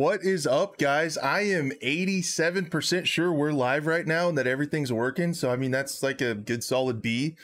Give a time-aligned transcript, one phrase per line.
[0.00, 1.18] What is up, guys?
[1.18, 5.34] I am 87% sure we're live right now and that everything's working.
[5.34, 7.36] So, I mean, that's like a good solid B.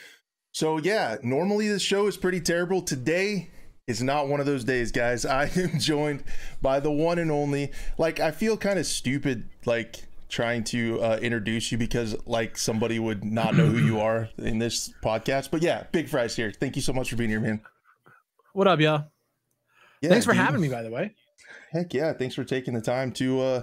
[0.52, 2.80] So, yeah, normally this show is pretty terrible.
[2.80, 3.50] Today
[3.86, 5.26] is not one of those days, guys.
[5.26, 6.24] I am joined
[6.62, 11.18] by the one and only, like, I feel kind of stupid, like, trying to uh,
[11.20, 15.50] introduce you because, like, somebody would not know who you are in this podcast.
[15.50, 16.50] But yeah, BigFry's here.
[16.58, 17.60] Thank you so much for being here, man.
[18.54, 19.10] What up, y'all?
[20.00, 20.40] Yeah, Thanks for dude.
[20.40, 21.14] having me, by the way.
[21.72, 22.12] Heck yeah!
[22.12, 23.62] Thanks for taking the time to uh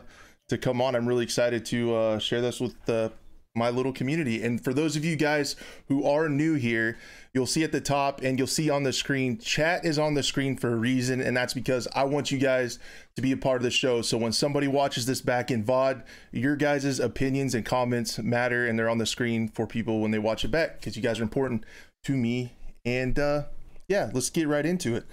[0.49, 0.95] to come on.
[0.95, 3.09] I'm really excited to uh share this with uh,
[3.55, 4.43] my little community.
[4.43, 5.55] And for those of you guys
[5.88, 6.98] who are new here,
[7.34, 10.23] you'll see at the top and you'll see on the screen, chat is on the
[10.23, 12.79] screen for a reason, and that's because I want you guys
[13.16, 14.02] to be a part of the show.
[14.02, 18.77] So when somebody watches this back in VOD, your guys' opinions and comments matter and
[18.77, 21.24] they're on the screen for people when they watch it back because you guys are
[21.24, 21.63] important
[22.05, 22.54] to me.
[22.85, 23.43] And uh
[23.87, 25.05] yeah, let's get right into it.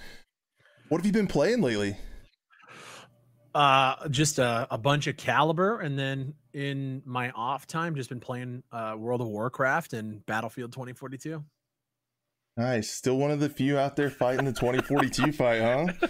[0.89, 1.97] What have you been playing lately?
[3.53, 8.19] Uh, just a, a bunch of caliber, and then in my off time, just been
[8.19, 11.43] playing uh, World of Warcraft and Battlefield 2042.
[12.57, 12.89] Nice.
[12.89, 16.07] Still one of the few out there fighting the 2042 fight, huh?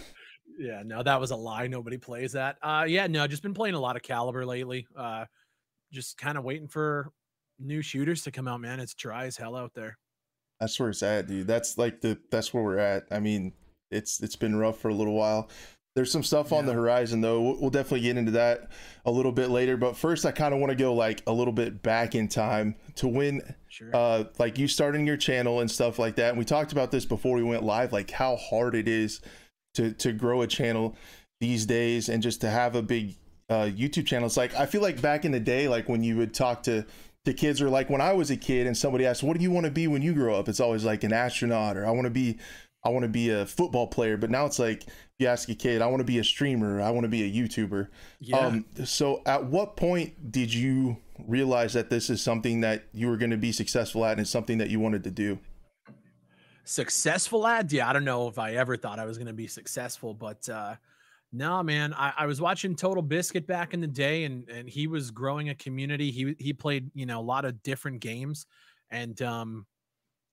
[0.58, 1.67] Yeah, no, that was a lie.
[1.67, 2.58] Nobody plays that.
[2.62, 4.88] Uh, yeah, no, just been playing a lot of caliber lately.
[4.95, 5.25] Uh,
[5.92, 7.12] just kind of waiting for
[7.59, 8.62] new shooters to come out.
[8.62, 9.97] Man, it's dry as hell out there.
[10.59, 11.47] That's where it's at, dude.
[11.47, 13.06] That's like the that's where we're at.
[13.09, 13.53] I mean,
[13.89, 15.50] it's it's been rough for a little while.
[15.94, 17.42] There's some stuff on the horizon though.
[17.42, 18.70] We'll, we'll definitely get into that
[19.06, 19.75] a little bit later.
[19.75, 22.75] But first, I kind of want to go like a little bit back in time
[22.95, 23.89] to when Sure.
[23.94, 27.06] uh like you starting your channel and stuff like that and we talked about this
[27.06, 29.22] before we went live like how hard it is
[29.75, 30.94] to to grow a channel
[31.39, 33.16] these days and just to have a big
[33.50, 36.17] uh youtube channel it's like i feel like back in the day like when you
[36.17, 36.86] would talk to
[37.23, 39.52] to kids or like when i was a kid and somebody asked what do you
[39.52, 42.03] want to be when you grow up it's always like an astronaut or i want
[42.03, 42.38] to be
[42.84, 45.56] i want to be a football player but now it's like if you ask a
[45.56, 47.88] kid i want to be a streamer i want to be a youtuber
[48.19, 48.38] yeah.
[48.38, 50.97] um, so at what point did you
[51.28, 54.30] realize that this is something that you were going to be successful at and it's
[54.30, 55.38] something that you wanted to do?
[56.64, 59.48] successful at yeah i don't know if i ever thought i was going to be
[59.48, 60.75] successful but uh
[61.34, 65.12] no man I, I was watching TotalBiscuit back in the day and and he was
[65.12, 68.46] growing a community he he played you know a lot of different games
[68.90, 69.66] and um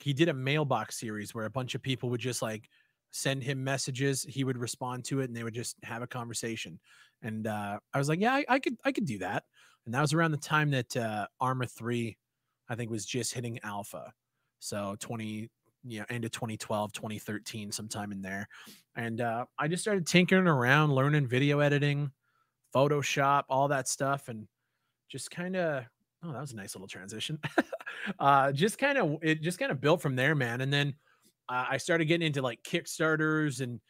[0.00, 2.68] he did a mailbox series where a bunch of people would just like
[3.10, 6.78] send him messages he would respond to it and they would just have a conversation.
[7.22, 9.44] And uh i was like yeah i, I could i could do that.
[9.86, 12.16] And that was around the time that uh Arma 3
[12.68, 14.12] i think was just hitting alpha.
[14.60, 15.50] So 20
[15.84, 18.48] you know end of 2012 2013 sometime in there.
[18.96, 22.10] And uh, i just started tinkering around learning video editing
[22.74, 24.46] photoshop all that stuff and
[25.08, 25.84] just kind of
[26.24, 27.38] oh that was a nice little transition
[28.18, 30.94] uh just kind of it just kind of built from there man and then
[31.48, 33.80] uh, i started getting into like kickstarters and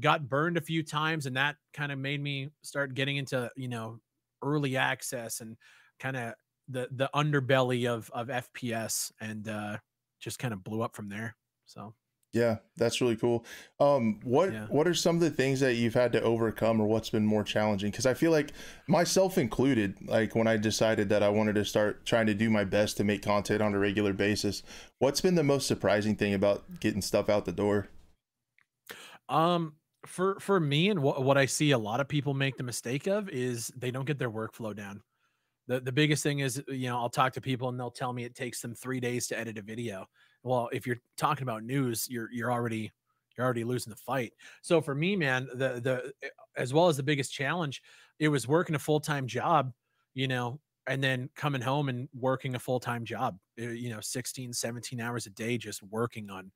[0.00, 3.68] got burned a few times and that kind of made me start getting into you
[3.68, 3.98] know
[4.42, 5.56] early access and
[6.00, 6.34] kind of
[6.68, 9.76] the the underbelly of of fps and uh
[10.24, 11.36] just kind of blew up from there.
[11.66, 11.94] So
[12.34, 13.46] Yeah, that's really cool.
[13.78, 14.68] Um, what Yeah.
[14.68, 17.44] what are some of the things that you've had to overcome, or what's been more
[17.44, 17.92] challenging?
[17.92, 18.50] Because I feel like
[18.88, 22.64] myself included, like when I decided that I wanted to start trying to do my
[22.64, 24.64] best to make content on a regular basis,
[24.98, 27.88] what's been the most surprising thing about getting stuff out the door?
[29.28, 32.62] um for for me and what what I see a lot of people make the
[32.62, 35.02] mistake of is they don't get their workflow down.
[35.68, 38.24] The the biggest thing is you know I'll talk to people and they'll tell me
[38.24, 40.06] it takes them 3 days to edit a video.
[40.44, 42.92] Well, if you're talking about news, you're you're already
[43.36, 44.34] you're already losing the fight.
[44.62, 46.14] So for me, man, the the
[46.56, 47.82] as well as the biggest challenge,
[48.20, 49.72] it was working a full-time job,
[50.14, 54.52] you know, and then coming home and working a full-time job, uh, you know, 16,
[54.52, 56.52] 17 hours a day just working on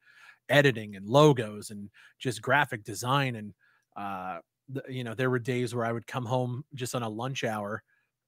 [0.48, 3.54] editing and logos and just graphic design and
[3.96, 4.38] uh
[4.70, 7.44] the, you know there were days where i would come home just on a lunch
[7.44, 7.82] hour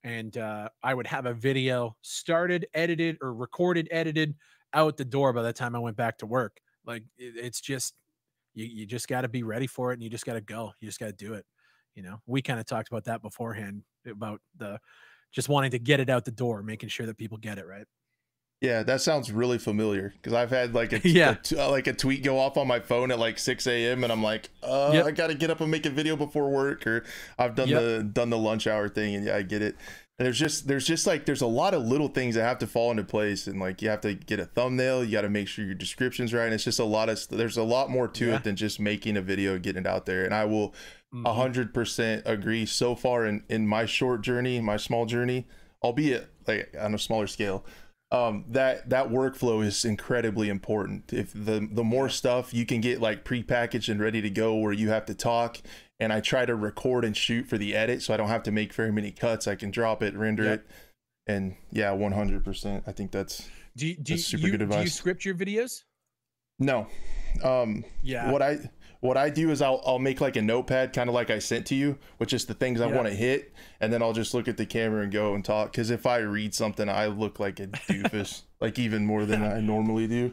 [0.05, 4.35] and uh i would have a video started edited or recorded edited
[4.75, 7.94] out the door by the time i went back to work like it, it's just
[8.55, 10.72] you, you just got to be ready for it and you just got to go
[10.81, 11.44] you just got to do it
[11.94, 14.78] you know we kind of talked about that beforehand about the
[15.32, 17.87] just wanting to get it out the door making sure that people get it right
[18.61, 21.37] Yeah, that sounds really familiar because I've had like a, Yeah.
[21.56, 24.05] a like a tweet go off on my phone at like 6 a.m.
[24.05, 25.06] and I'm like, uh, Yep.
[25.06, 27.05] I got to get up and make a video before work, or
[27.38, 27.81] I've done Yep.
[27.81, 29.76] the done the lunch hour thing, and yeah, I get it.
[30.20, 32.67] And there's just there's just like there's a lot of little things that have to
[32.67, 35.49] fall into place, and like you have to get a thumbnail, you got to make
[35.49, 38.26] sure your description's right, and it's just a lot of there's a lot more to
[38.26, 38.37] Yeah.
[38.37, 40.26] it than just making a video, and getting it out there.
[40.26, 40.75] And I will
[41.14, 41.26] Mhm.
[41.26, 42.67] a hundred percent agree.
[42.67, 45.46] So far in in my short journey, my small journey,
[45.82, 47.64] albeit like on a smaller scale,
[48.12, 51.14] um, that that workflow is incredibly important.
[51.14, 54.75] If the the more stuff you can get like prepackaged and ready to go, where
[54.75, 55.62] you have to talk
[56.00, 58.50] and I try to record and shoot for the edit so I don't have to
[58.50, 59.47] make very many cuts.
[59.47, 60.55] I can drop it, render yep.
[60.55, 60.67] it,
[61.26, 62.82] and yeah, 100%.
[62.87, 64.79] I think that's do you, do, super you, good advice.
[64.79, 65.85] do you script your videos?
[66.58, 66.87] No.
[67.44, 68.31] Um, yeah.
[68.31, 68.70] What I
[69.00, 71.67] what I do is I'll I'll make like a notepad, kind of like I sent
[71.67, 72.96] to you, which is the things I yeah.
[72.96, 75.73] want to hit, and then I'll just look at the camera and go and talk.
[75.73, 79.61] Because if I read something, I look like a doofus, like even more than I
[79.61, 80.32] normally do.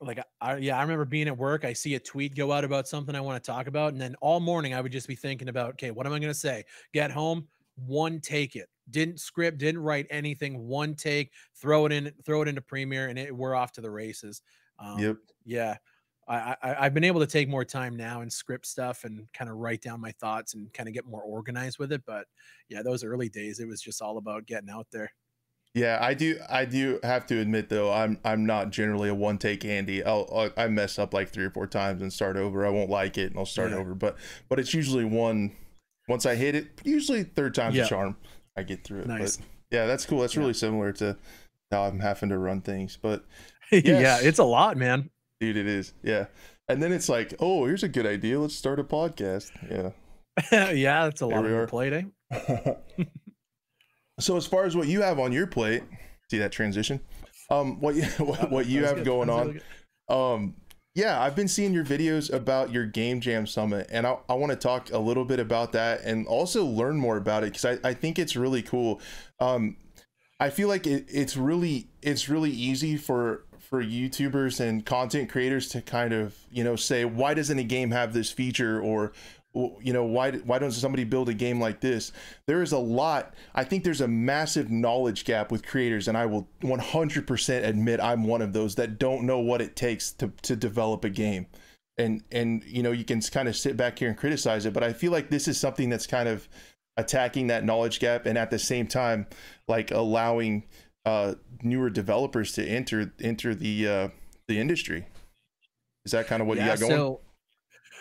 [0.00, 1.64] Like I yeah, I remember being at work.
[1.64, 4.14] I see a tweet go out about something I want to talk about, and then
[4.20, 6.64] all morning I would just be thinking about, okay, what am I going to say?
[6.92, 8.68] Get home, one take it.
[8.90, 10.66] Didn't script, didn't write anything.
[10.66, 13.90] One take, throw it in, throw it into Premiere, and it, we're off to the
[13.90, 14.42] races.
[14.78, 15.16] Um, yep.
[15.44, 15.76] Yeah.
[16.28, 19.50] I, I have been able to take more time now and script stuff and kind
[19.50, 22.02] of write down my thoughts and kind of get more organized with it.
[22.06, 22.26] But
[22.68, 25.10] yeah, those early days, it was just all about getting out there.
[25.78, 26.38] Yeah, I do.
[26.48, 30.04] I do have to admit though, I'm I'm not generally a one take Andy.
[30.04, 32.66] I'll, I'll, i mess up like three or four times and start over.
[32.66, 33.78] I won't like it and I'll start yeah.
[33.78, 33.94] over.
[33.94, 34.16] But
[34.48, 35.52] but it's usually one.
[36.08, 37.84] Once I hit it, usually third time's yeah.
[37.84, 38.16] a charm.
[38.56, 39.06] I get through it.
[39.06, 39.36] Nice.
[39.36, 40.20] But yeah, that's cool.
[40.20, 40.40] That's yeah.
[40.40, 41.16] really similar to
[41.70, 42.98] how I'm having to run things.
[43.00, 43.24] But
[43.70, 43.84] yes.
[43.84, 45.10] yeah, it's a lot, man
[45.40, 46.26] dude it is yeah
[46.68, 49.90] and then it's like oh here's a good idea let's start a podcast yeah
[50.72, 52.04] yeah that's a lot of plate eh
[54.18, 55.82] so as far as what you have on your plate
[56.30, 57.00] see that transition?
[57.50, 59.04] Um what you what, what you have good.
[59.04, 59.60] going on really
[60.08, 60.54] um
[60.94, 64.50] yeah i've been seeing your videos about your game jam summit and i, I want
[64.52, 67.88] to talk a little bit about that and also learn more about it because I,
[67.90, 69.00] I think it's really cool.
[69.40, 69.76] Um
[70.40, 75.68] i feel like it, it's really it's really easy for for YouTubers and content creators
[75.68, 78.80] to kind of you know say why doesn't a game have this feature?
[78.80, 79.12] or
[79.82, 82.12] you know why why doesn't somebody build a game like this
[82.46, 86.24] there is a lot i think there's a massive knowledge gap with creators and i
[86.24, 90.54] will 100% admit i'm one of those that don't know what it takes to to
[90.54, 91.46] develop a game
[91.96, 94.82] and and you know you can kind of sit back here and criticize it but
[94.82, 96.48] i feel like this is something that's kind of
[96.96, 99.26] attacking that knowledge gap and at the same time
[99.66, 100.64] like allowing
[101.08, 104.08] uh, newer developers to enter enter the uh,
[104.46, 105.06] the industry.
[106.04, 106.92] Is that kind of what yeah, you got going?
[106.92, 107.20] So,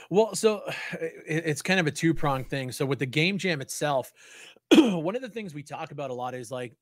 [0.09, 0.61] well, so
[0.99, 2.71] it's kind of a two pronged thing.
[2.71, 4.11] So with the game jam itself,
[4.75, 6.73] one of the things we talk about a lot is like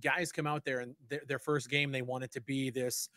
[0.00, 3.08] guys come out there and their, their first game they want it to be this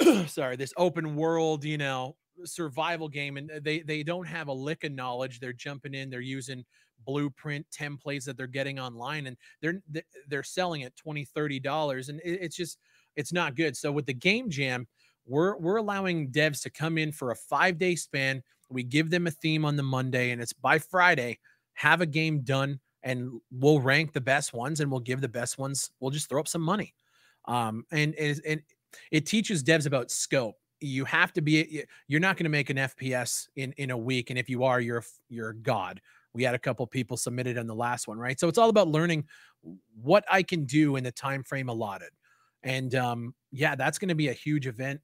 [0.26, 4.52] sorry this open world you know survival game and uh, they they don't have a
[4.52, 6.64] lick of knowledge they're jumping in they're using
[7.04, 9.82] blueprint templates that they're getting online and they're
[10.28, 12.78] they're selling at 20 30 dollars and it's just
[13.16, 14.86] it's not good so with the game jam
[15.26, 19.26] we're we're allowing devs to come in for a five day span we give them
[19.26, 21.38] a theme on the monday and it's by friday
[21.74, 25.58] have a game done and we'll rank the best ones and we'll give the best
[25.58, 26.94] ones we'll just throw up some money.
[27.46, 28.62] Um and and, and
[29.10, 30.56] it teaches devs about scope.
[30.80, 34.30] You have to be you're not going to make an fps in in a week
[34.30, 36.00] and if you are you're you're god.
[36.32, 38.38] We had a couple people submitted on the last one right?
[38.38, 39.24] So it's all about learning
[40.02, 42.10] what i can do in the time frame allotted.
[42.62, 45.00] And um yeah that's going to be a huge event.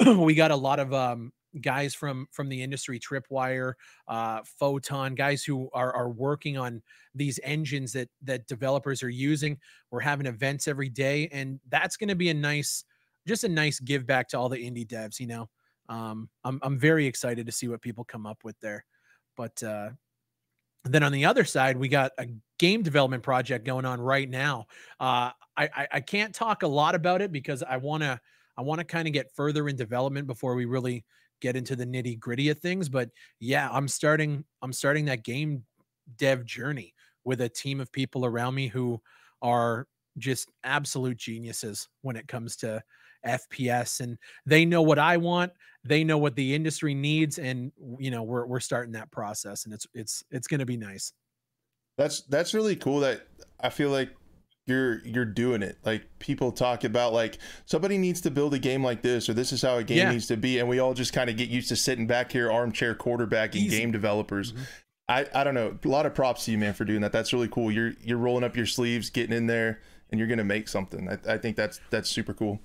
[0.06, 3.72] We got a lot of um guys from from the industry tripwire
[4.06, 6.80] uh photon guys who are are working on
[7.14, 9.58] these engines that that developers are using.
[9.90, 12.84] We're having events every day and that's going to be a nice
[13.26, 15.48] just a nice give back to all the indie devs you know?
[15.88, 18.84] Um i'm i'm very excited to see what people come up with there.
[19.36, 19.90] But uh
[20.84, 22.26] then on the other side, we got a
[22.58, 24.66] game development project going on right now.
[24.98, 28.18] Uh, I, I, I can't talk a lot about it because I want to
[28.56, 31.04] I want to kind of get further in development before we really
[31.40, 32.88] get into the nitty gritty of things.
[32.88, 35.64] But yeah, I'm starting I'm starting that game
[36.16, 36.94] dev journey
[37.24, 39.00] with a team of people around me who
[39.42, 39.86] are
[40.18, 42.82] just absolute geniuses when it comes to
[43.26, 45.52] FPS and they know what I want,
[45.84, 49.74] they know what the industry needs and you know, we're we're starting that process and
[49.74, 51.12] it's it's it's going to be nice.
[51.98, 53.26] That's that's really cool that
[53.60, 54.10] I feel like
[54.66, 55.78] you're you're doing it.
[55.84, 59.52] Like people talk about like somebody needs to build a game like this or this
[59.52, 60.12] is how a game yeah.
[60.12, 62.50] needs to be and we all just kind of get used to sitting back here
[62.50, 63.78] armchair quarterbacking Easy.
[63.78, 64.52] game developers.
[64.52, 64.62] Mm-hmm.
[65.10, 65.76] I, I don't know.
[65.84, 67.10] A lot of props to you, man, for doing that.
[67.10, 67.72] That's really cool.
[67.72, 71.08] You're you're rolling up your sleeves, getting in there, and you're gonna make something.
[71.08, 72.60] I, I think that's that's super cool.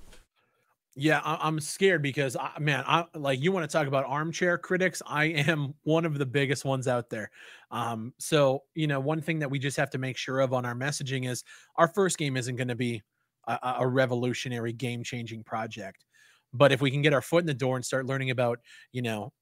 [0.94, 4.56] Yeah, I, am scared because I, man, I like you want to talk about armchair
[4.58, 5.02] critics.
[5.06, 7.30] I am one of the biggest ones out there.
[7.70, 10.64] Um, so you know, one thing that we just have to make sure of on
[10.64, 11.44] our messaging is
[11.76, 13.02] our first game isn't going to be
[13.48, 16.04] a, a revolutionary, game-changing project.
[16.52, 18.60] But if we can get our foot in the door and start learning about,
[18.92, 19.32] you know,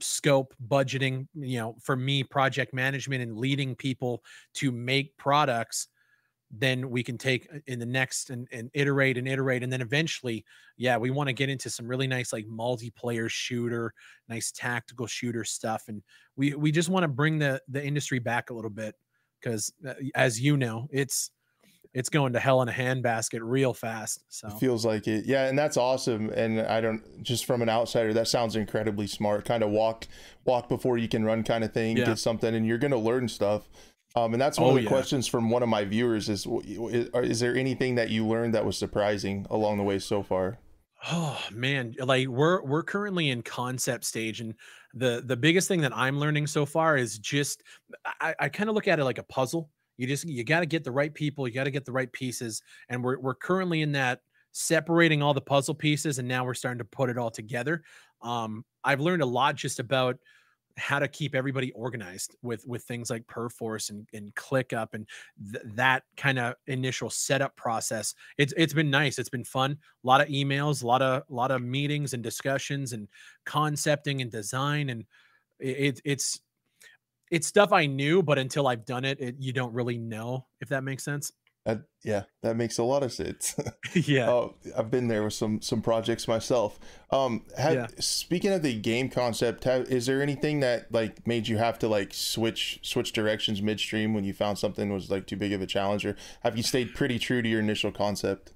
[0.00, 5.88] scope budgeting you know for me project management and leading people to make products
[6.50, 9.80] then we can take uh, in the next and, and iterate and iterate and then
[9.80, 10.44] eventually
[10.76, 13.92] yeah we want to get into some really nice like multiplayer shooter
[14.28, 16.02] nice tactical shooter stuff and
[16.36, 18.94] we we just want to bring the the industry back a little bit
[19.40, 21.30] because uh, as you know it's
[21.94, 25.48] it's going to hell in a handbasket real fast so it feels like it yeah
[25.48, 29.62] and that's awesome and i don't just from an outsider that sounds incredibly smart kind
[29.62, 30.06] of walk
[30.44, 32.04] walk before you can run kind of thing yeah.
[32.04, 33.68] get something and you're going to learn stuff
[34.16, 34.88] um, and that's one oh, of the yeah.
[34.88, 38.64] questions from one of my viewers is, is, is there anything that you learned that
[38.64, 40.58] was surprising along the way so far?
[41.08, 44.54] Oh man, like we're we're currently in concept stage, and
[44.94, 47.62] the the biggest thing that I'm learning so far is just
[48.20, 49.68] I, I kind of look at it like a puzzle.
[49.98, 52.10] You just you got to get the right people, you got to get the right
[52.10, 54.20] pieces, and we're we're currently in that
[54.52, 57.82] separating all the puzzle pieces, and now we're starting to put it all together.
[58.22, 60.16] Um, I've learned a lot just about
[60.78, 65.06] how to keep everybody organized with with things like perforce and, and ClickUp and
[65.52, 68.14] th- that kind of initial setup process.
[68.38, 69.18] It's it's been nice.
[69.18, 69.72] It's been fun.
[69.72, 73.08] A lot of emails a lot of a lot of meetings and discussions and
[73.44, 75.04] concepting and design and
[75.58, 76.40] it, it's
[77.30, 80.68] it's stuff i knew but until i've done it, it you don't really know if
[80.68, 81.32] that makes sense
[81.66, 83.56] that, yeah, that makes a lot of sense.
[83.92, 86.78] yeah, uh, I've been there with some some projects myself.
[87.10, 87.86] Um, have, yeah.
[87.98, 91.88] speaking of the game concept, have, is there anything that like made you have to
[91.88, 95.66] like switch switch directions midstream when you found something was like too big of a
[95.66, 98.52] challenge, or have you stayed pretty true to your initial concept?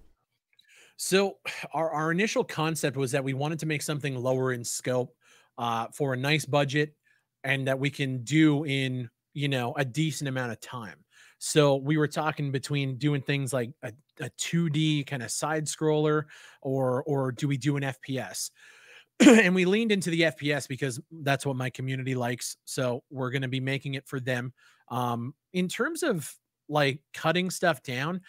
[0.96, 1.38] So
[1.74, 5.16] our our initial concept was that we wanted to make something lower in scope,
[5.58, 6.94] uh, for a nice budget,
[7.42, 11.04] and that we can do in you know a decent amount of time.
[11.42, 16.24] So we were talking between doing things like a, a 2D kind of side scroller
[16.60, 18.50] or or do we do an FPS?
[19.20, 22.56] and we leaned into the FPS because that's what my community likes.
[22.66, 24.52] So we're going to be making it for them.
[24.88, 26.32] Um, in terms of
[26.68, 28.22] like cutting stuff down,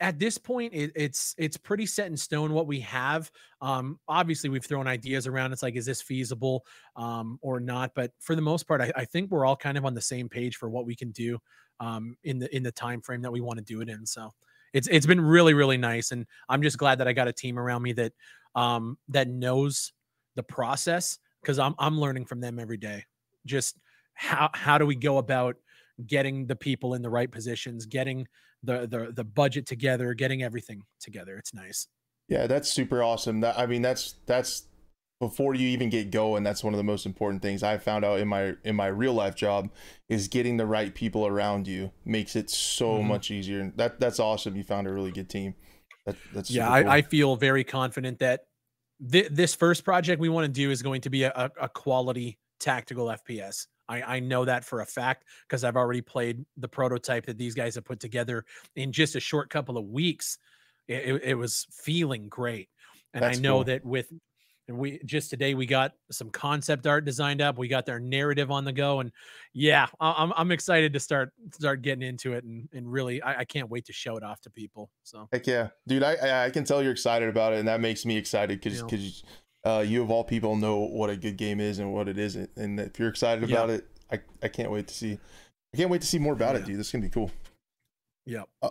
[0.00, 4.50] at this point it, it's it's pretty set in stone what we have um obviously
[4.50, 8.42] we've thrown ideas around it's like is this feasible um or not but for the
[8.42, 10.84] most part I, I think we're all kind of on the same page for what
[10.84, 11.38] we can do
[11.80, 14.06] um, in the in the time frame that we want to do it in.
[14.06, 14.30] So
[14.72, 17.58] it's it's been really really nice, and I'm just glad that I got a team
[17.58, 18.12] around me that
[18.54, 19.92] um, that knows
[20.34, 23.04] the process because I'm I'm learning from them every day.
[23.46, 23.78] Just
[24.14, 25.56] how how do we go about
[26.06, 28.26] getting the people in the right positions, getting
[28.62, 31.36] the the the budget together, getting everything together.
[31.36, 31.88] It's nice.
[32.28, 33.40] Yeah, that's super awesome.
[33.40, 34.66] That I mean, that's that's
[35.28, 38.20] before you even get going that's one of the most important things i found out
[38.20, 39.70] in my in my real life job
[40.08, 43.08] is getting the right people around you makes it so mm-hmm.
[43.08, 45.54] much easier that that's awesome you found a really good team
[46.04, 46.90] that, that's yeah cool.
[46.90, 48.42] I, I, feel very confident that
[49.10, 52.38] th- this first project we want to do is going to be a, a quality
[52.60, 57.26] tactical fps I, I know that for a fact because I've already played the prototype
[57.26, 58.44] that these guys have put together
[58.76, 60.38] in just a short couple of weeks.
[60.88, 62.68] It, it, it was feeling great.
[63.12, 63.64] And That's I know cool.
[63.64, 64.12] that with
[64.68, 68.50] and we just today we got some concept art designed up we got their narrative
[68.50, 69.10] on the go and
[69.52, 73.44] yeah i'm, I'm excited to start start getting into it and, and really I, I
[73.44, 75.28] can't wait to show it off to people so.
[75.32, 75.68] Heck yeah.
[75.86, 78.82] Dude i i can tell you're excited about it and that makes me excited because
[78.82, 79.22] because
[79.64, 82.50] uh, you of all people know what a good game is and what it isn't
[82.56, 85.18] and if you're excited about it i i can't wait to see
[85.72, 86.60] i can't wait to see more about yeah.
[86.60, 86.78] it dude.
[86.78, 87.30] This is gonna be cool.
[88.26, 88.70] Yeah uh,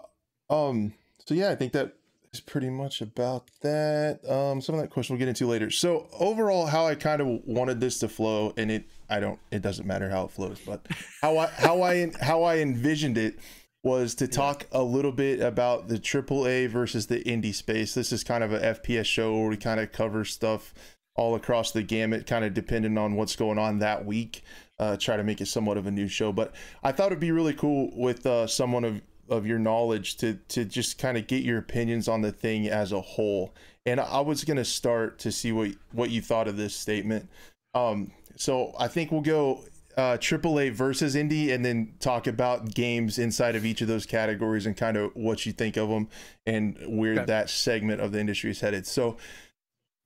[0.50, 0.94] um
[1.26, 1.96] so yeah i think that
[2.34, 4.20] is pretty much about that.
[4.28, 5.70] Um, some of that question we'll get into later.
[5.70, 9.62] So overall, how I kind of wanted this to flow, and it I don't it
[9.62, 10.86] doesn't matter how it flows, but
[11.22, 13.40] how I how I how I envisioned it
[13.84, 17.94] was to talk a little bit about the AAA versus the indie space.
[17.94, 20.74] This is kind of a FPS show where we kind of cover stuff
[21.16, 24.44] all across the gamut, kind of depending on what's going on that week.
[24.80, 27.32] Uh, try to make it somewhat of a new show, but I thought it'd be
[27.32, 31.44] really cool with uh, someone of of your knowledge to to just kind of get
[31.44, 33.53] your opinions on the thing as a whole.
[33.86, 37.30] And I was gonna start to see what what you thought of this statement.
[37.74, 39.63] Um, so I think we'll go
[39.98, 44.65] uh, AAA versus indie, and then talk about games inside of each of those categories
[44.65, 46.08] and kind of what you think of them
[46.46, 47.25] and where okay.
[47.25, 48.88] that segment of the industry is headed.
[48.88, 49.18] So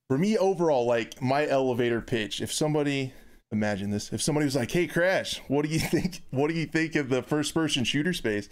[0.09, 3.13] for me overall, like my elevator pitch, if somebody
[3.51, 6.21] imagine this, if somebody was like, "Hey, Crash, what do you think?
[6.31, 8.49] What do you think of the first person shooter space?"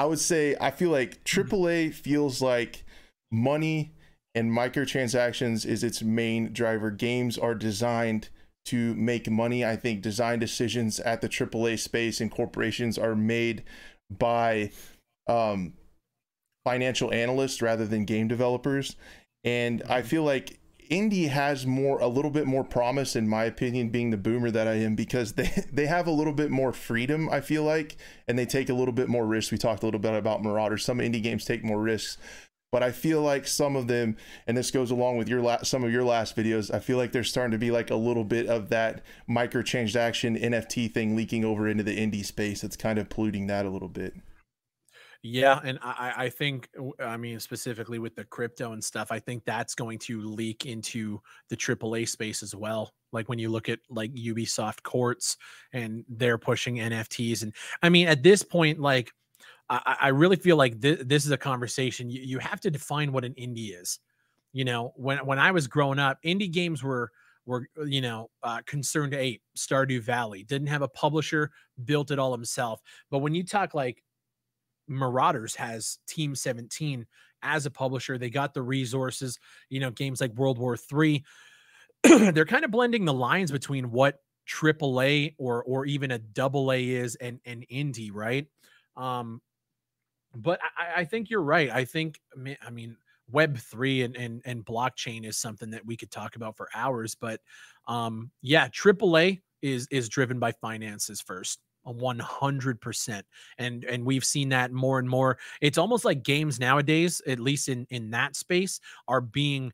[0.00, 2.84] I would say I feel like AAA feels like
[3.30, 3.92] money
[4.34, 6.90] and microtransactions is its main driver.
[6.90, 8.30] Games are designed
[8.64, 9.62] to make money.
[9.62, 13.62] I think design decisions at the AAA space and corporations are made
[14.10, 14.70] by
[15.26, 15.74] um,
[16.64, 18.96] financial analysts rather than game developers.
[19.44, 20.59] And I feel like
[20.90, 24.66] Indie has more a little bit more promise in my opinion being the boomer that
[24.66, 28.38] I am because they they have a little bit more freedom I feel like and
[28.38, 29.52] they take a little bit more risks.
[29.52, 30.84] We talked a little bit about Marauders.
[30.84, 32.18] Some indie games take more risks,
[32.72, 34.16] but I feel like some of them
[34.48, 36.74] and this goes along with your last some of your last videos.
[36.74, 40.92] I feel like there's starting to be like a little bit of that microtransaction NFT
[40.92, 42.64] thing leaking over into the indie space.
[42.64, 44.14] It's kind of polluting that a little bit.
[45.22, 49.44] Yeah, and I, I think I mean specifically with the crypto and stuff, I think
[49.44, 52.94] that's going to leak into the AAA space as well.
[53.12, 55.36] Like when you look at like Ubisoft Quartz
[55.74, 59.10] and they're pushing NFTs, and I mean at this point, like
[59.68, 63.12] I, I really feel like th- this is a conversation you, you have to define
[63.12, 63.98] what an indie is.
[64.52, 67.10] You know, when when I was growing up, indie games were
[67.46, 71.50] were you know uh, ConcernedApe stardew valley didn't have a publisher
[71.84, 74.02] built it all himself but when you talk like
[74.90, 77.06] Marauders has Team 17
[77.42, 78.18] as a publisher.
[78.18, 81.24] They got the resources, you know, games like World War Three.
[82.02, 84.18] They're kind of blending the lines between what
[84.48, 88.46] AAA or or even a double A is and and indie, right?
[88.96, 89.40] Um,
[90.34, 91.70] but I, I think you're right.
[91.70, 92.20] I think
[92.66, 92.96] I mean
[93.30, 97.14] Web three and, and and blockchain is something that we could talk about for hours.
[97.14, 97.40] But
[97.86, 101.60] um, yeah, AAA is is driven by finances first.
[101.86, 103.22] 100%
[103.58, 105.38] and and we've seen that more and more.
[105.60, 109.72] It's almost like games nowadays at least in in that space are being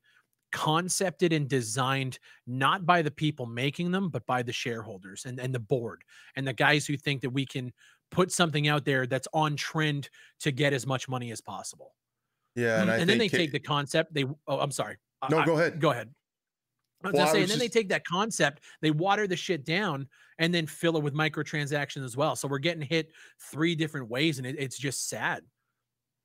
[0.52, 5.54] concepted and designed not by the people making them but by the shareholders and and
[5.54, 6.02] the board
[6.36, 7.72] and the guys who think that we can
[8.10, 10.08] put something out there that's on trend
[10.38, 11.94] to get as much money as possible.
[12.54, 14.96] Yeah and, and then they take the concept they oh i'm sorry
[15.30, 15.78] no go ahead.
[15.80, 16.08] go ahead
[17.04, 17.60] I was well, say, and then just...
[17.60, 22.04] they take that concept, they water the shit down, and then fill it with microtransactions
[22.04, 22.36] as well.
[22.36, 23.12] So we're getting hit
[23.50, 25.42] three different ways, and it, it's just sad.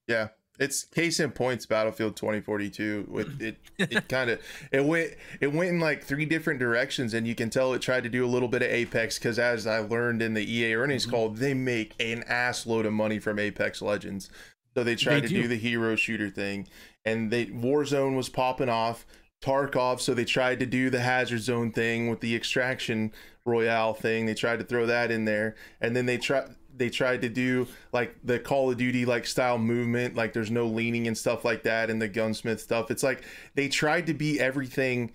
[0.08, 1.66] Yeah, it's case in points.
[1.66, 3.58] Battlefield 2042 with it.
[3.78, 7.50] It kind of it went it went in like three different directions, and you can
[7.50, 10.34] tell it tried to do a little bit of Apex because, as I learned in
[10.34, 11.12] the EA earnings mm-hmm.
[11.12, 14.30] call, they make an ass load of money from Apex Legends.
[14.74, 15.42] So they tried they to do.
[15.44, 16.68] do the hero shooter thing,
[17.06, 19.06] and they Warzone was popping off
[19.42, 23.12] Tarkov, so they tried to do the hazard zone thing with the extraction
[23.46, 24.26] royale thing.
[24.26, 27.68] They tried to throw that in there, and then they try they tried to do
[27.92, 31.64] like the Call of Duty like style movement, like there's no leaning and stuff like
[31.64, 32.92] that, and the gunsmith stuff.
[32.92, 33.24] It's like
[33.56, 35.12] they tried to be everything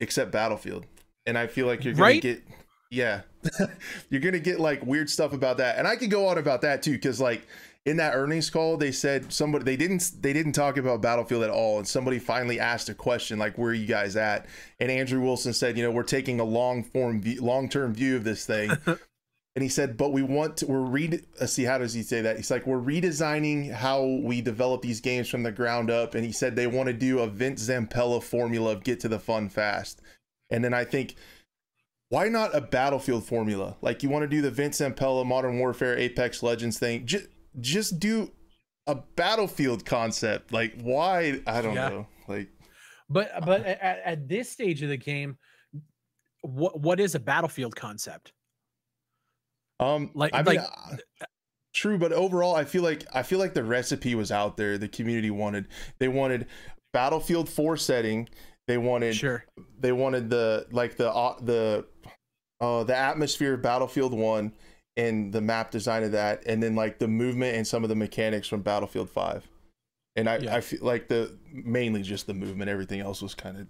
[0.00, 0.86] except Battlefield,
[1.26, 2.22] and I feel like you're gonna right?
[2.22, 2.42] get
[2.90, 3.22] yeah,
[4.10, 6.82] you're gonna get like weird stuff about that, and I could go on about that
[6.82, 7.46] too, because like
[7.86, 11.50] in that earnings call they said somebody they didn't they didn't talk about battlefield at
[11.50, 11.78] all.
[11.78, 14.46] And somebody finally asked a question like where are you guys at?
[14.78, 18.24] And andrew wilson said you know we're taking a long form long term view of
[18.24, 18.72] this thing.
[19.56, 22.20] And he said but we want to we're read uh, see how does he say
[22.20, 22.36] that?
[22.36, 26.14] He's like we're redesigning how we develop these games from the ground up.
[26.14, 29.18] And he said they want to do a vince zampella formula of get to the
[29.18, 30.00] fun fast.
[30.50, 31.16] And then i think
[32.10, 33.76] why not a battlefield formula?
[33.82, 37.06] Like you want to do the vince zampella modern warfare apex legends thing.
[37.06, 37.26] Just
[37.58, 38.30] just do
[38.86, 40.52] a battlefield concept.
[40.52, 41.40] Like why?
[41.46, 41.88] I don't yeah.
[41.88, 42.06] know.
[42.28, 42.48] Like,
[43.08, 45.36] but but at, at this stage of the game,
[46.42, 48.32] what what is a battlefield concept?
[49.78, 50.60] Um, like I mean, like.
[50.60, 51.26] Uh,
[51.74, 54.78] true, but overall, I feel like I feel like the recipe was out there.
[54.78, 56.46] The community wanted they wanted
[56.92, 58.28] Battlefield Four setting.
[58.66, 59.44] They wanted sure.
[59.80, 61.86] They wanted the like the uh, the
[62.60, 64.52] uh, the atmosphere of Battlefield One
[65.00, 67.96] and the map design of that, and then like the movement and some of the
[67.96, 69.46] mechanics from Battlefield Five.
[70.16, 70.56] And I, yeah.
[70.56, 72.70] I feel like the mainly just the movement.
[72.70, 73.66] Everything else was kind of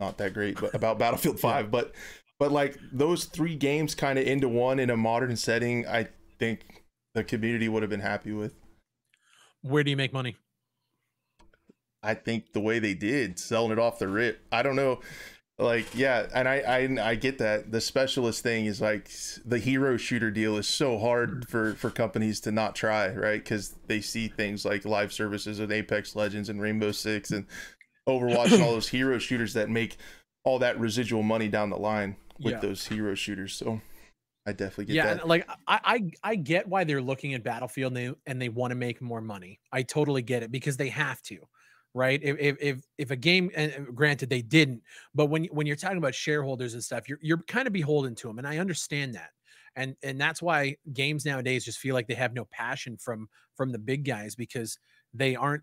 [0.00, 1.66] not that great, but about Battlefield Five.
[1.66, 1.70] Yeah.
[1.70, 1.94] But
[2.38, 6.84] but like those three games kind of into one in a modern setting, I think
[7.14, 8.54] the community would have been happy with.
[9.62, 10.36] Where do you make money?
[12.02, 14.42] I think the way they did, selling it off the rip.
[14.52, 15.00] I don't know
[15.58, 17.70] like yeah and I, I i get that.
[17.70, 19.08] The specialist thing is like
[19.44, 23.42] the hero shooter deal is so hard for for companies to not try right?
[23.42, 27.46] Because they see things like live services with apex legends and rainbow six and
[28.08, 29.96] overwatch and all those hero shooters that make
[30.42, 32.60] all that residual money down the line with yeah.
[32.60, 33.54] those hero shooters.
[33.54, 33.80] So
[34.46, 35.28] i definitely get yeah, that.
[35.28, 38.72] like I, I i get why they're looking at battlefield and they and they want
[38.72, 39.60] to make more money.
[39.72, 41.46] I totally get it because they have to
[41.94, 42.20] right?
[42.22, 44.82] If if if, a game, and granted they didn't,
[45.14, 48.28] but when when you're talking about shareholders and stuff, you're you're kind of beholden to
[48.28, 49.30] them, and I understand that,
[49.76, 53.70] and and that's why games nowadays just feel like they have no passion from from
[53.70, 54.78] the big guys because
[55.14, 55.62] they aren't.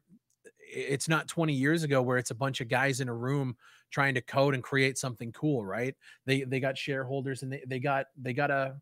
[0.74, 3.58] It's not 20 years ago where it's a bunch of guys in a room
[3.92, 5.94] trying to code and create something cool, right?
[6.26, 8.78] They they got shareholders and they they got they got a,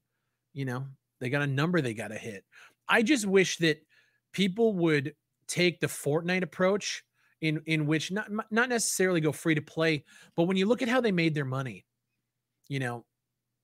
[0.53, 0.85] you know,
[1.19, 2.45] they got a number they got to hit.
[2.87, 3.81] I just wish that
[4.33, 5.15] people would
[5.47, 7.03] take the Fortnite approach
[7.41, 10.03] in in which not not necessarily go free to play,
[10.35, 11.85] but when you look at how they made their money,
[12.67, 13.05] you know,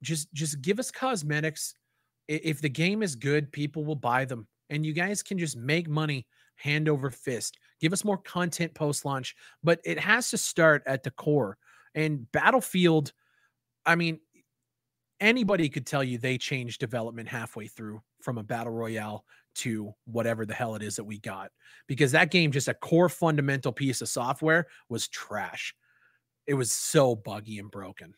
[0.02, 1.74] just just give us cosmetics.
[2.28, 5.88] If the game is good, people will buy them, and you guys can just make
[5.88, 7.58] money hand over fist.
[7.80, 11.58] Give us more content post launch, but it has to start at the core.
[11.94, 13.14] And Battlefield,
[13.86, 14.20] I mean,
[15.20, 20.46] anybody could tell you they changed development halfway through from a battle royale to whatever
[20.46, 21.52] the hell it is that we got
[21.88, 25.76] because that game just a core fundamental piece of software was trash.
[26.48, 28.14] It was so buggy and broken.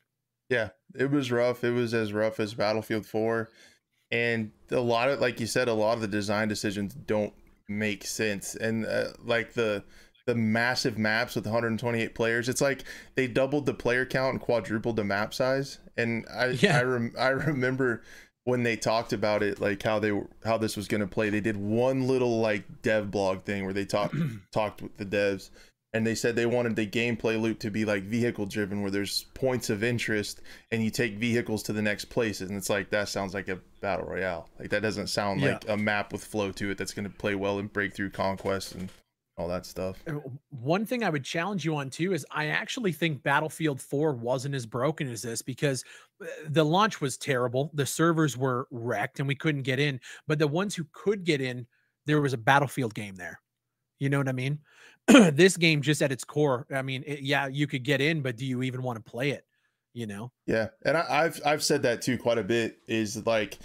[0.49, 1.63] Yeah it was rough.
[1.63, 3.49] It was as rough as battlefield 4
[4.11, 7.33] and a lot of like you said a lot of the design decisions don't
[7.67, 9.83] make sense and uh, like the
[10.25, 12.83] the massive maps with 128 players it's like
[13.15, 16.77] they doubled the player count and quadrupled the map size and i yeah.
[16.77, 18.01] I, rem- I remember
[18.47, 21.29] when they talked about it like how they were how this was going to play
[21.29, 24.15] they did one little like dev blog thing where they talked
[24.53, 25.49] talked with the devs
[25.91, 29.25] and they said they wanted the gameplay loop to be like vehicle driven where there's
[29.33, 30.39] points of interest
[30.71, 33.59] and you take vehicles to the next places and it's like that sounds like a
[33.81, 35.51] battle royale like that doesn't sound yeah.
[35.51, 38.75] like a map with flow to it that's going to play well in breakthrough conquest
[38.75, 38.89] and
[39.37, 40.03] all that stuff.
[40.49, 44.55] One thing I would challenge you on too is I actually think Battlefield 4 wasn't
[44.55, 45.83] as broken as this because
[46.21, 47.69] uh, the launch was terrible.
[47.75, 49.99] The servers were wrecked and we couldn't get in.
[50.27, 51.67] But the ones who could get in,
[52.05, 53.39] there was a Battlefield game there.
[53.99, 54.59] You know what I mean?
[55.07, 58.37] this game, just at its core, I mean, it, yeah, you could get in, but
[58.37, 59.45] do you even want to play it?
[59.93, 60.31] You know?
[60.45, 62.77] Yeah, and I, I've I've said that too quite a bit.
[62.87, 63.57] Is like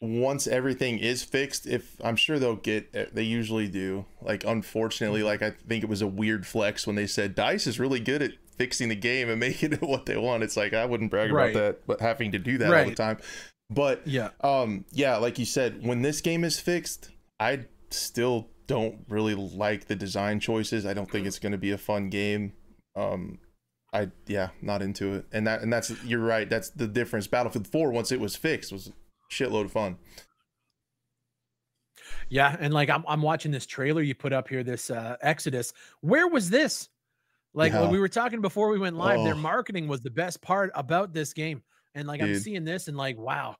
[0.00, 4.04] once everything is fixed if i'm sure they'll get eh, they usually do.
[4.22, 7.80] Like unfortunately like i think it was a weird flex when they said dice is
[7.80, 10.42] really good at fixing the game and making it what they want.
[10.42, 11.50] It's like i wouldn't brag right.
[11.50, 12.84] about that but having to do that right.
[12.84, 13.18] all the time.
[13.70, 14.30] But yeah.
[14.40, 19.86] um yeah like you said when this game is fixed i still don't really like
[19.86, 20.84] the design choices.
[20.84, 22.52] I don't think it's going to be a fun game.
[22.94, 23.40] Um
[23.92, 25.26] i yeah not into it.
[25.32, 27.26] And that and that's you're right that's the difference.
[27.26, 28.92] Battlefield 4 once it was fixed was
[29.30, 29.96] shitload of fun.
[32.28, 35.72] Yeah, and like I'm I'm watching this trailer you put up here, this uh Exodus.
[36.00, 36.88] Where was this?
[37.54, 37.82] Like yeah.
[37.82, 39.24] when we were talking before we went live, oh.
[39.24, 41.62] their marketing was the best part about this game.
[41.94, 42.30] And like Dude.
[42.30, 43.56] I'm seeing this and like, wow,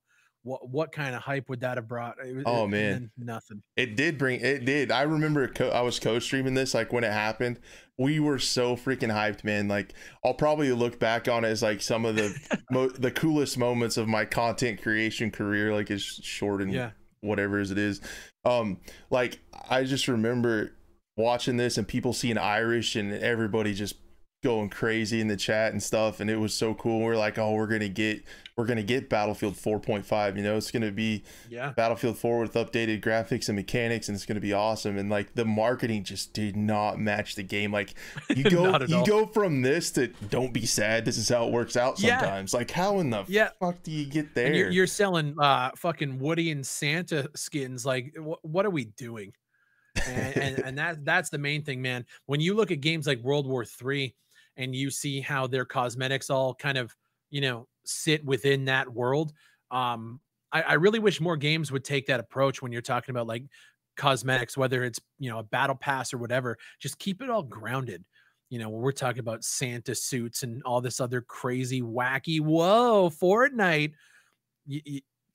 [0.48, 2.16] what what kind of hype would that have brought?
[2.24, 3.62] It, oh it, man, nothing.
[3.76, 4.90] It did bring it did.
[4.90, 7.60] I remember co- I was co-streaming this like when it happened.
[7.98, 9.68] We were so freaking hyped, man.
[9.68, 9.92] Like
[10.24, 12.34] I'll probably look back on it as like some of the
[12.70, 15.74] mo- the coolest moments of my content creation career.
[15.74, 16.90] Like it's short and yeah.
[17.20, 18.00] whatever as it is.
[18.44, 18.78] Um,
[19.10, 20.72] like I just remember
[21.16, 23.96] watching this and people seeing Irish and everybody just
[24.40, 27.00] going crazy in the chat and stuff and it was so cool.
[27.00, 28.22] We're like oh we're gonna get
[28.56, 30.56] we're gonna get battlefield 4.5 you know?
[30.56, 31.70] It's gonna be yeah.
[31.70, 34.96] Battlefield 4 with updated graphics and mechanics and it's gonna be awesome.
[34.96, 37.72] And like the marketing just did not match the game.
[37.72, 37.94] Like
[38.36, 39.06] you go you all.
[39.06, 42.52] go from this to don't be sad this is how it works out sometimes.
[42.52, 42.58] Yeah.
[42.58, 43.50] like how in the yeah.
[43.58, 47.84] fuck do you get there you're, you're, selling uh fucking woody and santa skins.
[47.84, 49.32] Like wh- what are we doing?
[50.06, 52.06] And, and, and that that's the main thing man.
[52.26, 54.14] When you look at games like world war three
[54.58, 56.94] and you see how their cosmetics all kind of
[57.30, 59.32] you know sit within that world
[59.70, 60.20] um
[60.52, 63.44] I, I really wish more games would take that approach when you're talking about like
[63.96, 68.04] cosmetics whether it's you know a battle pass or whatever just keep it all grounded
[68.50, 73.10] you know, when we're talking about Santa suits and all this other crazy, wacky, whoa,
[73.10, 73.92] Fortnite.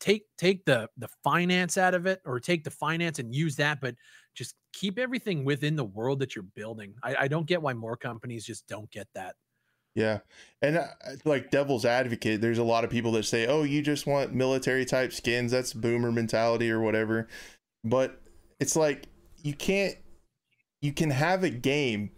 [0.04, 3.80] Take take the the finance out of it, or take the finance and use that,
[3.80, 3.96] but
[4.36, 6.94] just keep everything within the world that you're building.
[7.04, 9.36] I, I don't get why more companies just don't get that.
[9.96, 10.20] Yeah.
[10.62, 10.88] And uh,
[11.24, 14.86] like devil's advocate, there's a lot of people that say, oh, you just want military
[14.86, 15.52] type skins.
[15.52, 17.28] That's boomer mentality or whatever.
[17.84, 18.20] But
[18.60, 19.06] it's like,
[19.44, 19.96] you can't,
[20.82, 22.10] you can have a game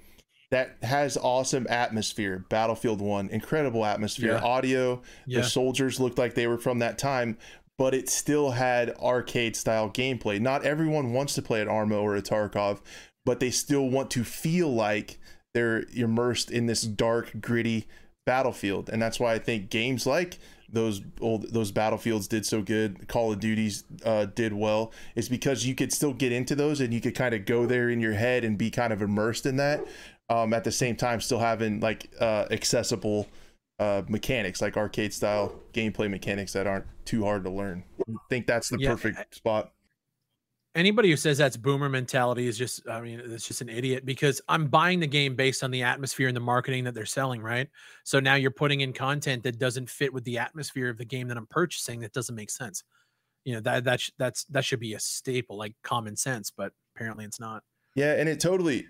[0.52, 2.46] that has awesome atmosphere.
[2.50, 4.42] Battlefield 1, incredible atmosphere, yeah.
[4.42, 5.02] audio.
[5.26, 5.42] Yeah.
[5.42, 7.38] The soldiers looked like they were from that time,
[7.78, 10.40] but it still had arcade style gameplay.
[10.40, 12.80] Not everyone wants to play an Arma or a Tarkov,
[13.26, 15.20] but they still want to feel like
[15.54, 17.88] they're immersed in this dark, gritty
[18.26, 18.90] battlefield.
[18.90, 20.38] And that's why I think games like
[20.72, 25.66] those old those battlefields did so good call of duties uh, did well is because
[25.66, 28.14] you could still get into those and you could kind of go there in your
[28.14, 29.86] head and be kind of immersed in that
[30.30, 33.28] um, at the same time still having like uh, accessible
[33.80, 37.84] uh, mechanics, like arcade style gameplay mechanics that aren't too hard to learn.
[38.08, 38.90] I think that's the yeah.
[38.90, 39.72] perfect spot.
[40.76, 44.42] Anybody who says that's boomer mentality is just, I mean, it's just an idiot because
[44.50, 47.70] I'm buying the game based on the atmosphere and the marketing that they're selling, right?
[48.04, 51.30] So now you're putting in content that doesn't fit with the atmosphere of the game
[51.30, 52.02] that I'm purchasing.
[52.02, 52.84] That doesn't make sense.
[53.46, 57.26] You know that that that's that should be a staple, like common sense, but apparently
[57.26, 57.64] it's not.
[57.94, 58.88] Yeah, and it totally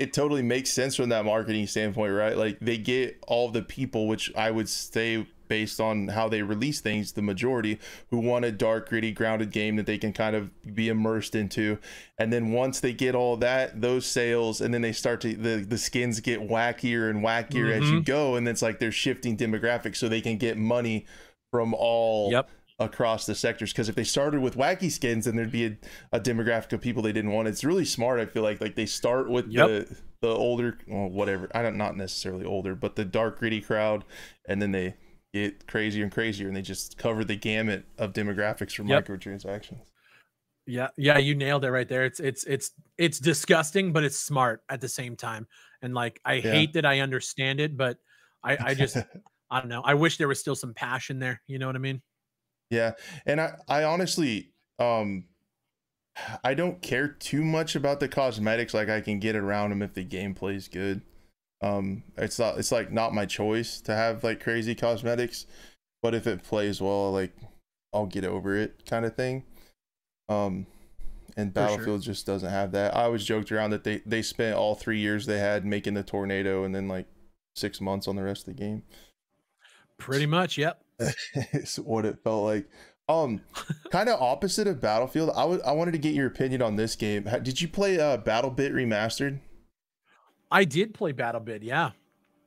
[0.00, 2.34] it totally makes sense from that marketing standpoint, right?
[2.34, 6.80] Like they get all the people, which I would say based on how they release
[6.80, 10.50] things, the majority who want a dark, gritty, grounded game that they can kind of
[10.74, 11.76] be immersed into.
[12.16, 15.56] And then once they get all that, those sales, and then they start to the
[15.68, 17.82] the skins get wackier and wackier mm-hmm.
[17.82, 18.04] as you mm-hmm.
[18.04, 21.04] go, and it's like they're shifting demographics so they can get money
[21.50, 22.48] from all yep
[22.80, 25.76] across the sectors because if they started with wacky skins then there'd be a,
[26.12, 28.86] a, demographic of people they didn't want it's really smart i feel like like they
[28.86, 29.68] start with yep.
[29.68, 34.02] the the older well, whatever i don't not necessarily older but the dark gritty crowd
[34.48, 34.94] and then they
[35.34, 39.06] get crazier and crazier and they just cover the gamut of demographics for yep.
[39.06, 39.82] microtransactions
[40.66, 44.62] yeah yeah you nailed it right there it's it's it's it's disgusting but it's smart
[44.70, 45.46] at the same time
[45.82, 46.50] and like i yeah.
[46.50, 47.98] hate that i understand it but
[48.42, 48.96] i i just
[49.50, 51.78] i don't know i wish there was still some passion there you know what i
[51.80, 52.00] mean
[52.70, 52.92] yeah,
[53.26, 55.24] and I I honestly um
[56.44, 58.74] I don't care too much about the cosmetics.
[58.74, 61.02] Like I can get around them if the gameplay is good.
[61.62, 65.46] Um, it's not it's like not my choice to have like crazy cosmetics,
[66.02, 67.34] but if it plays well, like
[67.92, 69.44] I'll get over it, kind of thing.
[70.28, 70.66] Um,
[71.36, 72.12] and Battlefield sure.
[72.12, 72.96] just doesn't have that.
[72.96, 76.02] I always joked around that they they spent all three years they had making the
[76.02, 77.06] tornado, and then like
[77.54, 78.82] six months on the rest of the game.
[79.98, 80.82] Pretty much, yep.
[81.52, 82.68] Is what it felt like.
[83.08, 83.40] Um,
[83.90, 85.30] kind of opposite of Battlefield.
[85.34, 87.28] I would I wanted to get your opinion on this game.
[87.42, 89.40] Did you play uh BattleBit Remastered?
[90.50, 91.60] I did play BattleBit.
[91.62, 91.90] Yeah.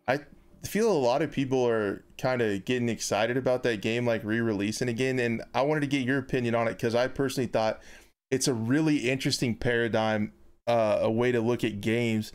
[0.08, 0.20] I
[0.66, 4.90] feel a lot of people are kind of getting excited about that game, like re-releasing
[4.90, 7.82] again, and I wanted to get your opinion on it because I personally thought
[8.32, 10.34] it's a really interesting paradigm,
[10.68, 12.32] uh, a way to look at games.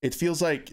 [0.00, 0.72] It feels like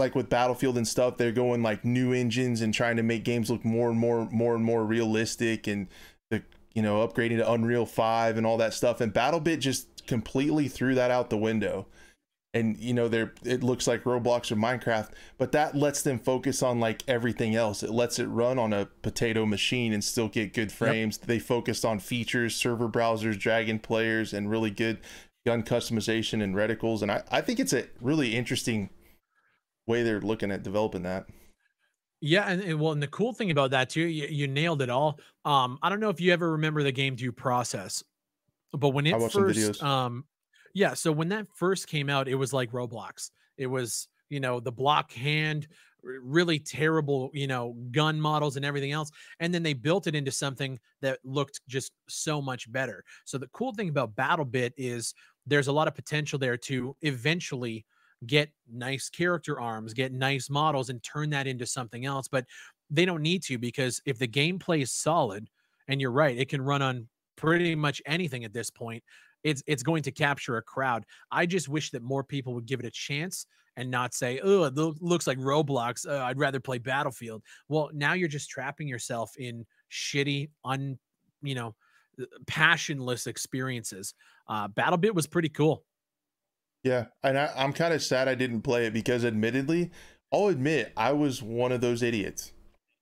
[0.00, 3.50] like with Battlefield and stuff, they're going like new engines and trying to make games
[3.50, 5.86] look more and more, more and more realistic, and
[6.30, 6.42] the
[6.74, 9.00] you know upgrading to Unreal Five and all that stuff.
[9.00, 11.86] And BattleBit just completely threw that out the window.
[12.52, 16.64] And you know, they're it looks like Roblox or Minecraft, but that lets them focus
[16.64, 17.84] on like everything else.
[17.84, 21.18] It lets it run on a potato machine and still get good frames.
[21.20, 21.28] Yep.
[21.28, 24.98] They focused on features, server browsers, dragon players, and really good
[25.46, 27.02] gun customization and reticles.
[27.02, 28.90] And I, I think it's a really interesting
[29.86, 31.26] way they're looking at developing that.
[32.20, 34.90] Yeah, and, and, well, and the cool thing about that too, you, you, nailed it
[34.90, 35.18] all.
[35.44, 38.04] Um, I don't know if you ever remember the game Due Process,
[38.74, 40.24] but when it first, um,
[40.74, 43.30] yeah, so when that first came out, it was like Roblox.
[43.56, 45.66] It was you know the block hand,
[46.02, 50.30] really terrible you know gun models and everything else, and then they built it into
[50.30, 53.02] something that looked just so much better.
[53.24, 55.14] So the cool thing about BattleBit is
[55.46, 57.86] there's a lot of potential there to eventually
[58.26, 62.28] get nice character arms, get nice models, and turn that into something else.
[62.28, 62.46] But
[62.90, 65.48] they don't need to because if the gameplay is solid,
[65.88, 69.02] and you're right, it can run on pretty much anything at this point.
[69.42, 71.04] It's it's going to capture a crowd.
[71.30, 74.64] I just wish that more people would give it a chance and not say, "Oh,
[74.64, 76.06] it looks like Roblox.
[76.06, 80.98] Uh, I'd rather play Battlefield." Well, now you're just trapping yourself in shitty, un,
[81.42, 81.74] you know,
[82.20, 84.14] uh, passionless experiences.
[84.46, 85.84] Uh, BattleBit was pretty cool.
[86.82, 89.90] Yeah, and I, I'm kind of sad I didn't play it because, admittedly,
[90.32, 92.52] I'll admit I was one of those idiots.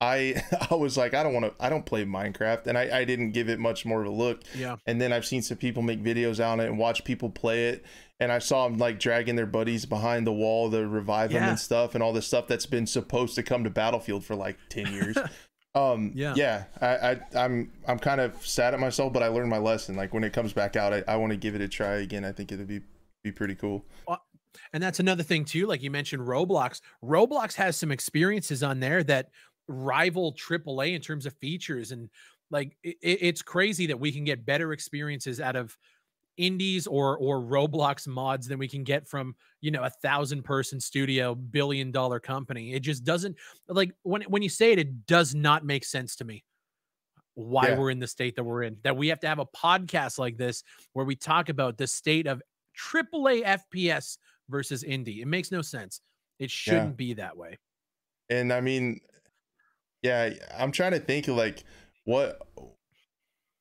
[0.00, 3.04] I I was like, I don't want to, I don't play Minecraft, and I, I
[3.04, 4.42] didn't give it much more of a look.
[4.56, 4.76] Yeah.
[4.86, 7.84] And then I've seen some people make videos on it and watch people play it,
[8.20, 11.40] and I saw them like dragging their buddies behind the wall to revive yeah.
[11.40, 14.34] them and stuff, and all this stuff that's been supposed to come to Battlefield for
[14.34, 15.16] like ten years.
[15.74, 16.64] um, yeah, yeah.
[16.80, 19.96] I, I I'm I'm kind of sad at myself, but I learned my lesson.
[19.96, 22.24] Like when it comes back out, I, I want to give it a try again.
[22.24, 22.80] I think it'd be
[23.28, 23.84] be pretty cool.
[24.06, 24.22] Well,
[24.72, 25.66] and that's another thing too.
[25.66, 26.80] Like you mentioned, Roblox.
[27.02, 29.30] Roblox has some experiences on there that
[29.68, 32.08] rival AAA in terms of features, and
[32.50, 35.76] like it, it's crazy that we can get better experiences out of
[36.36, 40.80] indies or or Roblox mods than we can get from you know a thousand person
[40.80, 42.72] studio billion dollar company.
[42.72, 43.36] It just doesn't
[43.68, 46.44] like when when you say it, it does not make sense to me
[47.34, 47.78] why yeah.
[47.78, 48.76] we're in the state that we're in.
[48.82, 52.26] That we have to have a podcast like this where we talk about the state
[52.26, 52.42] of
[52.78, 55.20] AAA FPS versus indie.
[55.20, 56.00] It makes no sense.
[56.38, 56.94] It shouldn't yeah.
[56.94, 57.58] be that way.
[58.30, 59.00] And I mean,
[60.02, 61.64] yeah, I'm trying to think of like
[62.04, 62.40] what,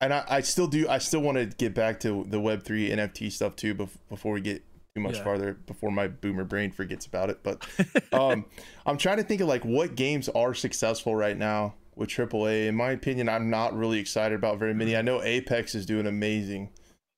[0.00, 0.88] and I, I still do.
[0.88, 3.74] I still want to get back to the Web three NFT stuff too.
[3.74, 4.62] before we get
[4.94, 5.24] too much yeah.
[5.24, 7.40] farther, before my boomer brain forgets about it.
[7.42, 7.66] But
[8.12, 8.44] um,
[8.86, 12.68] I'm trying to think of like what games are successful right now with AAA.
[12.68, 14.96] In my opinion, I'm not really excited about very many.
[14.96, 16.70] I know Apex is doing amazing.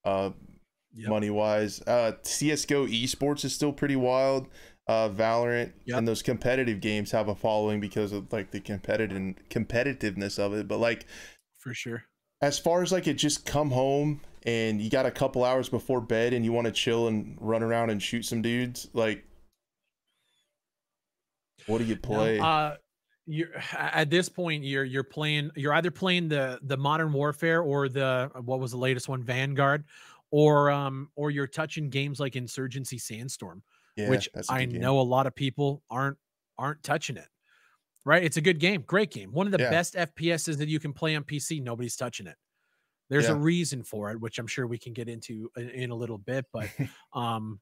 [0.05, 0.31] Uh,
[0.95, 1.09] yep.
[1.09, 1.81] money wise.
[1.83, 4.49] Uh, CS:GO esports is still pretty wild.
[4.87, 5.99] Uh, Valorant yep.
[5.99, 10.67] and those competitive games have a following because of like the competitive competitiveness of it.
[10.67, 11.07] But like,
[11.59, 12.05] for sure,
[12.41, 16.01] as far as like it just come home and you got a couple hours before
[16.01, 19.25] bed and you want to chill and run around and shoot some dudes, like
[21.67, 22.39] What do you play?
[22.39, 22.77] No, uh,
[23.27, 23.49] you're
[23.79, 28.31] at this point you're you're playing you're either playing the the modern warfare or the
[28.43, 29.85] what was the latest one vanguard
[30.31, 33.63] or um or you're touching games like insurgency sandstorm
[33.97, 36.17] yeah, which i know a lot of people aren't
[36.59, 37.29] aren't touching it
[38.05, 39.71] right it's a good game great game one of the yeah.
[39.71, 42.37] best fps's that you can play on pc nobody's touching it
[43.09, 43.33] there's yeah.
[43.33, 46.19] a reason for it which i'm sure we can get into in, in a little
[46.19, 46.69] bit but
[47.13, 47.61] um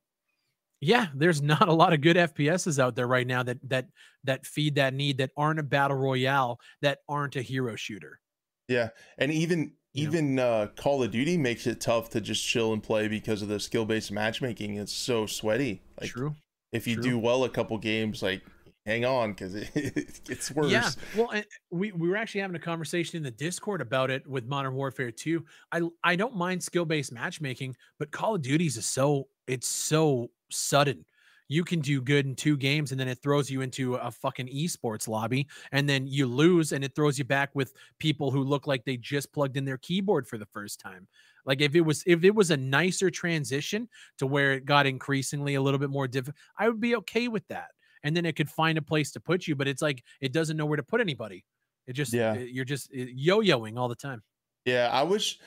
[0.80, 3.86] yeah, there's not a lot of good FPSs out there right now that that
[4.24, 8.20] that feed that need that aren't a battle royale that aren't a hero shooter.
[8.68, 12.82] Yeah, and even even uh, Call of Duty makes it tough to just chill and
[12.82, 14.76] play because of the skill based matchmaking.
[14.76, 15.82] It's so sweaty.
[16.00, 16.34] Like, True.
[16.72, 17.02] If you True.
[17.02, 18.42] do well a couple games, like
[18.88, 20.70] hang on because it, it gets worse.
[20.70, 20.90] Yeah.
[21.16, 21.30] Well,
[21.70, 25.10] we we were actually having a conversation in the Discord about it with Modern Warfare
[25.10, 25.44] 2.
[25.72, 30.30] I I don't mind skill based matchmaking, but Call of Duty's is so it's so
[30.50, 31.04] sudden.
[31.48, 34.48] You can do good in two games and then it throws you into a fucking
[34.48, 38.66] esports lobby and then you lose and it throws you back with people who look
[38.66, 41.08] like they just plugged in their keyboard for the first time.
[41.46, 45.54] Like if it was if it was a nicer transition to where it got increasingly
[45.54, 47.68] a little bit more difficult, I would be okay with that.
[48.04, 50.56] And then it could find a place to put you, but it's like it doesn't
[50.56, 51.44] know where to put anybody.
[51.86, 52.34] It just yeah.
[52.34, 54.22] You're just yo-yoing all the time.
[54.66, 55.38] Yeah, I wish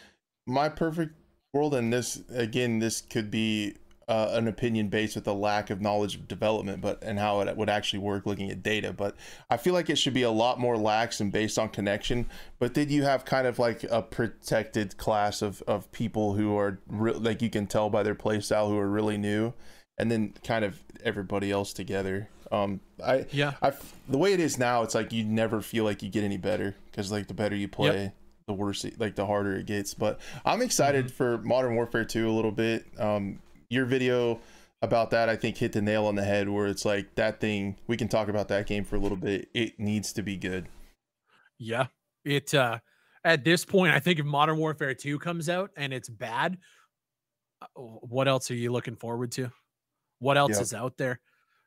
[0.48, 1.14] my perfect
[1.54, 3.76] world and this again this could be
[4.12, 7.56] uh, an opinion based with a lack of knowledge of development, but and how it
[7.56, 8.92] would actually work looking at data.
[8.92, 9.16] But
[9.50, 12.26] I feel like it should be a lot more lax and based on connection.
[12.60, 16.78] But did you have kind of like a protected class of of people who are
[16.90, 19.54] re- like you can tell by their playstyle who are really new,
[19.98, 22.28] and then kind of everybody else together.
[22.52, 23.72] Um, I yeah, I
[24.10, 26.76] the way it is now, it's like you never feel like you get any better
[26.92, 28.04] because like the better you play.
[28.04, 28.16] Yep
[28.48, 31.16] the worse it, like the harder it gets but i'm excited mm-hmm.
[31.16, 33.38] for modern warfare 2 a little bit um
[33.72, 34.40] your video
[34.82, 37.78] about that I think hit the nail on the head where it's like that thing
[37.88, 39.50] we can talk about that game for a little bit.
[39.54, 40.68] It needs to be good.
[41.60, 41.88] Yeah.
[42.26, 42.80] It uh
[43.24, 46.58] at this point I think if Modern Warfare 2 comes out and it's bad,
[47.62, 49.52] uh, what else are you looking forward to?
[50.20, 50.62] What else yep.
[50.62, 51.20] is out there?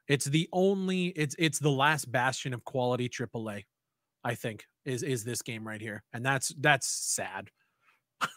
[0.08, 3.64] It's the only it's it's the last bastion of quality AAA,
[4.24, 6.02] I think, is is this game right here.
[6.12, 7.48] And that's that's sad.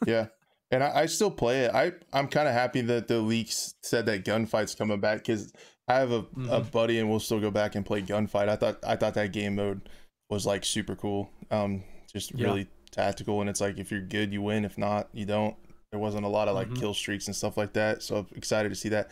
[0.05, 0.27] yeah
[0.71, 1.71] and I, I, still play it.
[1.73, 5.53] I I'm kind of happy that the leaks said that gunfight's coming back because
[5.87, 6.49] I have a, mm-hmm.
[6.49, 8.49] a buddy and we'll still go back and play gunfight.
[8.49, 9.89] I thought I thought that game mode
[10.29, 11.29] was like super cool.
[11.51, 12.47] Um, just yeah.
[12.47, 14.65] really tactical, and it's like if you're good, you win.
[14.65, 15.55] If not, you don't.
[15.91, 16.79] There wasn't a lot of like mm-hmm.
[16.79, 19.11] kill streaks and stuff like that, so I'm excited to see that.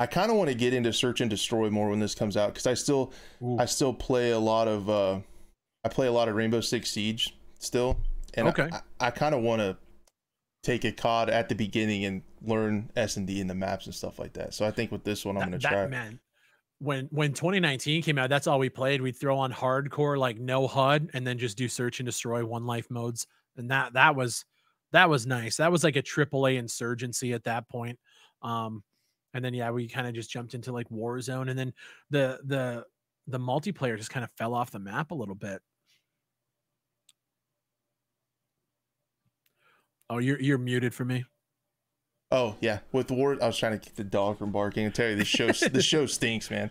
[0.00, 2.50] I kind of want to get into search and destroy more when this comes out
[2.50, 3.58] because I still Ooh.
[3.58, 5.20] I still play a lot of uh,
[5.84, 7.98] I play a lot of Rainbow Six Siege still,
[8.34, 8.68] and okay.
[8.72, 9.76] I, I kind of want to
[10.68, 13.94] take a COD at the beginning and learn S and D in the maps and
[13.94, 14.52] stuff like that.
[14.52, 15.86] So I think with this one, I'm gonna try.
[15.86, 16.20] Man,
[16.78, 19.00] when when 2019 came out, that's all we played.
[19.00, 22.66] We'd throw on hardcore, like no HUD, and then just do search and destroy one
[22.66, 23.26] life modes,
[23.56, 24.44] and that that was
[24.92, 25.56] that was nice.
[25.56, 27.98] That was like a AAA insurgency at that point.
[28.42, 28.82] Um,
[29.34, 31.72] and then yeah, we kind of just jumped into like Warzone, and then
[32.10, 32.84] the the
[33.26, 35.62] the multiplayer just kind of fell off the map a little bit.
[40.10, 41.24] Oh, you're you're muted for me.
[42.30, 44.86] Oh yeah, with word I was trying to keep the dog from barking.
[44.86, 46.70] I tell you, this show the show stinks, man.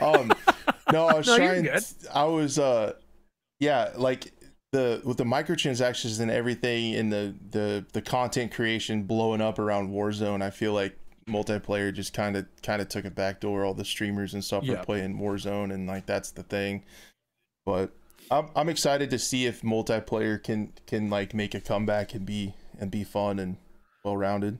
[0.00, 0.32] Um,
[0.92, 1.68] no, I was no, trying.
[2.14, 2.94] I was uh,
[3.58, 4.32] yeah, like
[4.72, 9.90] the with the microtransactions and everything, and the the the content creation blowing up around
[9.90, 10.42] Warzone.
[10.42, 10.96] I feel like
[11.28, 13.64] multiplayer just kind of kind of took a back door.
[13.64, 14.78] All the streamers and stuff yep.
[14.78, 16.84] are playing Warzone, and like that's the thing.
[17.66, 17.90] But
[18.30, 22.54] I'm I'm excited to see if multiplayer can can like make a comeback and be
[22.78, 23.56] and be fun and
[24.04, 24.58] well rounded.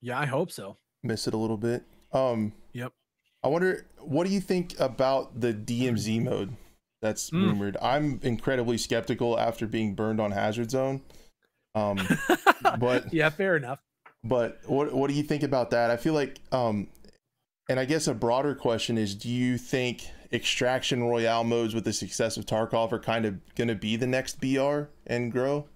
[0.00, 0.76] Yeah, I hope so.
[1.02, 1.84] Miss it a little bit.
[2.12, 2.92] Um Yep.
[3.42, 6.56] I wonder what do you think about the DMZ mode
[7.02, 7.44] that's mm.
[7.44, 7.76] rumored?
[7.80, 11.02] I'm incredibly skeptical after being burned on Hazard Zone.
[11.74, 11.98] Um
[12.78, 13.80] but Yeah, fair enough.
[14.22, 15.90] But what what do you think about that?
[15.90, 16.88] I feel like um
[17.68, 21.92] and I guess a broader question is do you think extraction royale modes with the
[21.92, 25.66] success of Tarkov are kind of going to be the next BR and grow?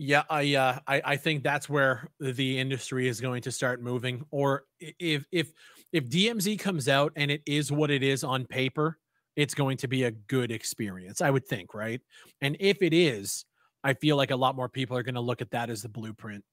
[0.00, 4.24] Yeah, I, uh, I I think that's where the industry is going to start moving.
[4.30, 5.52] Or if if
[5.92, 8.98] if DMZ comes out and it is what it is on paper,
[9.34, 11.20] it's going to be a good experience.
[11.20, 12.00] I would think, right?
[12.40, 13.44] And if it is,
[13.82, 15.88] I feel like a lot more people are going to look at that as the
[15.88, 16.44] blueprint.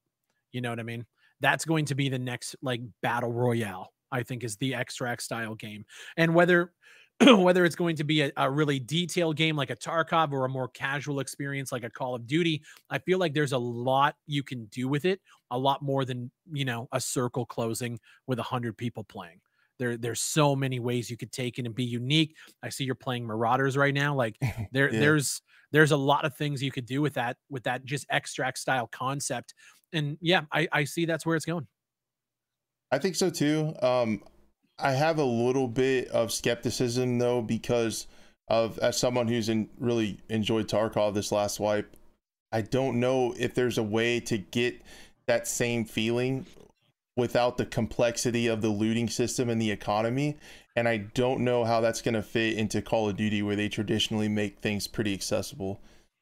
[0.52, 1.06] You know what I mean?
[1.42, 3.92] That's going to be the next like battle royale.
[4.12, 5.86] I think is the extract style game,
[6.18, 6.72] and whether
[7.38, 10.50] whether it's going to be a, a, really detailed game like a Tarkov or a
[10.50, 14.44] more casual experience like a Call of Duty, I feel like there's a lot you
[14.44, 18.44] can do with it, a lot more than, you know, a circle closing with a
[18.44, 19.40] hundred people playing.
[19.80, 22.36] there there's so many ways you could take it and be unique.
[22.62, 24.14] I see you're playing Marauders right now.
[24.14, 24.36] Like
[24.74, 25.00] there yeah.
[25.00, 25.42] there's
[25.72, 28.88] there's a lot of things you could do with that with that just extract style
[28.88, 29.54] concept.
[29.94, 31.68] And yeah, I I see that's where it's going.
[32.92, 33.74] I think so too.
[33.82, 34.22] Um
[34.78, 38.08] I have a little bit of skepticism though because
[38.48, 41.96] of as someone who's in really enjoyed Tarkov this last wipe,
[42.52, 44.82] I don't know if there's a way to get
[45.28, 46.46] that same feeling
[47.18, 50.38] without the complexity of the looting system and the economy.
[50.76, 53.70] And I don't know how that's going to fit into Call of Duty, where they
[53.70, 55.80] traditionally make things pretty accessible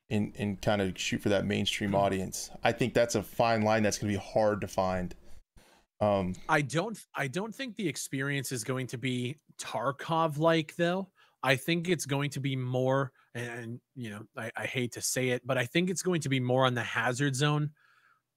[0.10, 1.96] and, and kind of shoot for that mainstream hmm.
[1.98, 2.52] audience.
[2.64, 5.16] I think that's a fine line that's going to be hard to find.
[6.02, 11.10] Um, I don't, I don't think the experience is going to be Tarkov like though.
[11.44, 15.30] I think it's going to be more, and you know, I, I hate to say
[15.30, 17.72] it, but I think it's going to be more on the hazard zone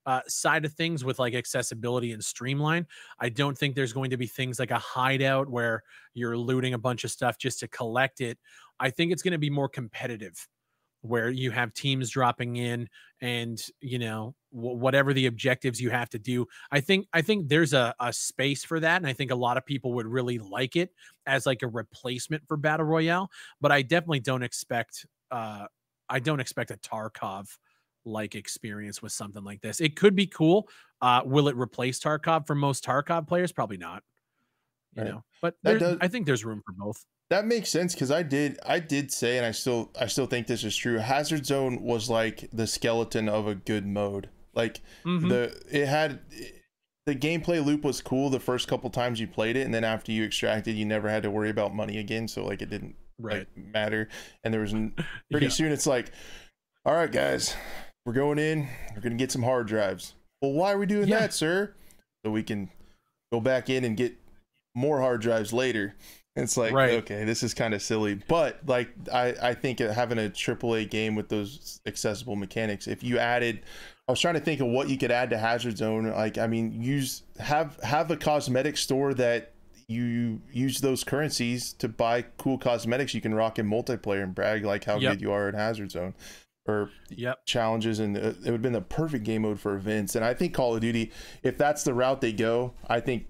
[0.07, 2.87] uh, side of things with like accessibility and streamline.
[3.21, 5.83] I don't think there's going to be things like a hideout where
[6.15, 8.39] you're looting a bunch of stuff just to collect it.
[8.79, 10.49] I think it's going to be more competitive
[11.03, 12.89] where you have teams dropping in
[13.21, 17.49] and you know w- whatever the objectives you have to do i think i think
[17.49, 20.39] there's a, a space for that and i think a lot of people would really
[20.39, 20.91] like it
[21.27, 23.31] as like a replacement for battle royale
[23.61, 25.67] but i definitely don't expect uh
[26.09, 27.47] i don't expect a tarkov
[28.07, 29.81] like experience with something like this.
[29.81, 30.69] It could be cool.
[31.03, 33.53] Uh, will it replace Tarkov for most Tarkov players?
[33.53, 34.03] Probably not.
[34.95, 35.11] You right.
[35.11, 37.05] know, but does, I think there's room for both.
[37.29, 40.47] That makes sense because I did I did say and I still I still think
[40.47, 40.97] this is true.
[40.97, 44.31] Hazard Zone was like the skeleton of a good mode.
[44.57, 45.29] Like mm-hmm.
[45.29, 46.19] the it had
[47.05, 50.11] the gameplay loop was cool the first couple times you played it, and then after
[50.11, 52.27] you extracted, you never had to worry about money again.
[52.27, 54.09] So like it didn't right like, matter.
[54.43, 54.73] And there was
[55.31, 55.51] pretty yeah.
[55.51, 56.11] soon it's like,
[56.85, 57.55] all right, guys,
[58.05, 58.69] we're going in.
[58.95, 60.15] We're going to get some hard drives.
[60.41, 61.21] Well, why are we doing yeah.
[61.21, 61.75] that, sir?
[62.25, 62.71] So we can
[63.33, 64.15] go back in and get
[64.75, 65.95] more hard drives later.
[66.37, 66.95] It's like, right.
[66.95, 68.15] okay, this is kind of silly.
[68.15, 73.19] But like, I, I think having a AAA game with those accessible mechanics, if you
[73.19, 73.63] added,
[74.09, 76.11] I was trying to think of what you could add to Hazard Zone.
[76.11, 79.53] Like, I mean, use have have a cosmetic store that
[79.89, 84.65] you use those currencies to buy cool cosmetics you can rock in multiplayer and brag
[84.65, 85.13] like how yep.
[85.13, 86.15] good you are in Hazard Zone
[86.67, 87.45] or yep.
[87.47, 90.15] challenges, and uh, it would have been the perfect game mode for events.
[90.17, 93.27] And I think Call of Duty, if that's the route they go, I think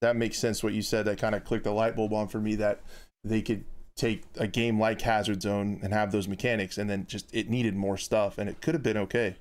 [0.00, 0.62] that makes sense.
[0.62, 2.80] What you said that kind of clicked a light bulb on for me that
[3.24, 3.64] they could
[3.96, 7.74] take a game like Hazard Zone and have those mechanics, and then just it needed
[7.74, 9.36] more stuff, and it could have been okay.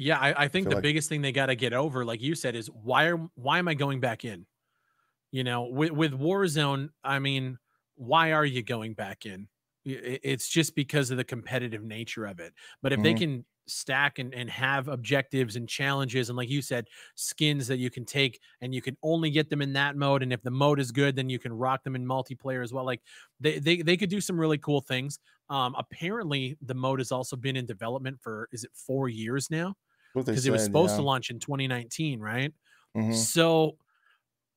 [0.00, 0.82] Yeah, I, I think I the like...
[0.82, 3.68] biggest thing they got to get over, like you said, is why are why am
[3.68, 4.46] I going back in?
[5.30, 7.58] You know, with with Warzone, I mean,
[7.96, 9.46] why are you going back in?
[9.84, 12.54] It's just because of the competitive nature of it.
[12.82, 13.04] But if mm-hmm.
[13.04, 17.78] they can stack and, and have objectives and challenges, and like you said, skins that
[17.78, 20.22] you can take and you can only get them in that mode.
[20.22, 22.86] And if the mode is good, then you can rock them in multiplayer as well.
[22.86, 23.02] Like
[23.38, 25.18] they they, they could do some really cool things.
[25.50, 29.74] Um, apparently, the mode has also been in development for is it four years now?
[30.14, 30.98] Because it was supposed yeah.
[30.98, 32.52] to launch in 2019, right?
[32.96, 33.12] Mm-hmm.
[33.12, 33.76] So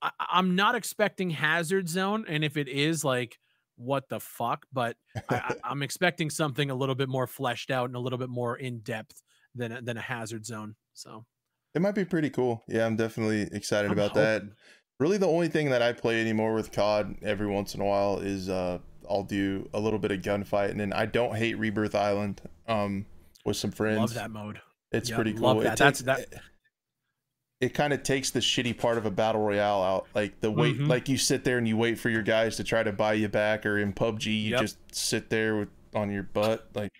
[0.02, 3.40] I, I'm not expecting Hazard Zone, and if it is like
[3.76, 4.98] what the fuck, but
[5.30, 8.58] I, am expecting something a little bit more fleshed out and a little bit more
[8.58, 9.22] in depth
[9.56, 10.76] than than a hazard zone.
[10.94, 11.26] So
[11.74, 12.64] it might be pretty cool.
[12.68, 14.24] Yeah, I'm definitely excited I'm about hoping.
[14.24, 14.44] that.
[15.00, 18.20] Really, the only thing that I play anymore with COD every once in a while
[18.20, 18.78] is uh,
[19.10, 23.06] I'll do a little bit of gunfight, and then I don't hate Rebirth Island um,
[23.46, 24.00] with some friends.
[24.00, 24.62] Love that mode.
[24.94, 25.56] It's pretty cool.
[25.56, 25.74] That.
[25.74, 26.28] It That's that
[27.64, 30.08] it kind of takes the shitty part of a battle royale out.
[30.14, 30.88] Like the wait, mm-hmm.
[30.88, 33.30] like you sit there and you wait for your guys to try to buy you
[33.30, 34.62] back, or in PUBG you yep.
[34.62, 36.92] just sit there with on your butt, like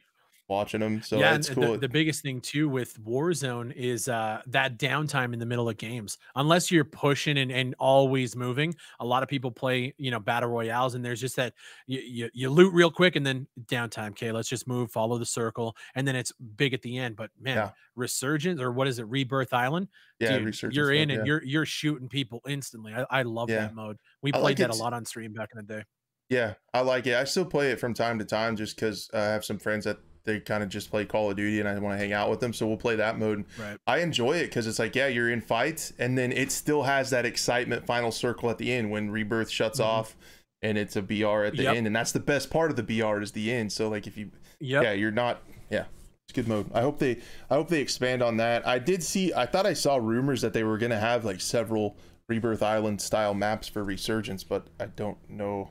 [0.54, 1.02] watching them.
[1.02, 1.74] So yeah, it's cool.
[1.74, 5.78] The, the, biggest thing too with Warzone is uh, that downtime in the middle of
[5.78, 6.18] games.
[6.36, 10.50] Unless you're pushing and, and always moving, a lot of people play you know battle
[10.50, 11.54] royales, and there's just that
[11.88, 14.12] you, you, you loot real quick and then downtime.
[14.12, 17.16] Okay, let's just move, follow the circle, and then it's big at the end.
[17.16, 17.70] But man, yeah.
[17.96, 19.88] Resurgence or what is it, Rebirth Island?
[20.20, 21.32] Yeah, Dude, you're in mode, and yeah.
[21.34, 22.94] you're you're shooting people instantly.
[22.94, 23.62] I, I love yeah.
[23.62, 23.98] that mode.
[24.22, 25.84] We played like that a lot on stream back in the day.
[26.30, 27.16] Yeah, I like it.
[27.16, 30.00] I still play it from time to time just because I have some friends that
[30.26, 32.40] they kind of just play Call of Duty and I want to hang out with
[32.40, 32.54] them.
[32.54, 33.46] So we'll play that mode.
[33.60, 33.78] Right.
[33.86, 37.10] I enjoy it because it's like, yeah, you're in fights and then it still has
[37.10, 39.90] that excitement final circle at the end when Rebirth shuts mm-hmm.
[39.90, 40.16] off
[40.62, 41.76] and it's a BR at the yep.
[41.76, 41.88] end.
[41.88, 43.72] And that's the best part of the BR is the end.
[43.72, 44.84] So like if you, yep.
[44.84, 45.86] yeah, you're not, yeah,
[46.26, 46.70] it's good mode.
[46.74, 47.20] I hope they,
[47.50, 48.66] I hope they expand on that.
[48.66, 51.42] I did see, I thought I saw rumors that they were going to have like
[51.42, 51.98] several
[52.30, 55.70] Rebirth Island style maps for Resurgence, but I don't know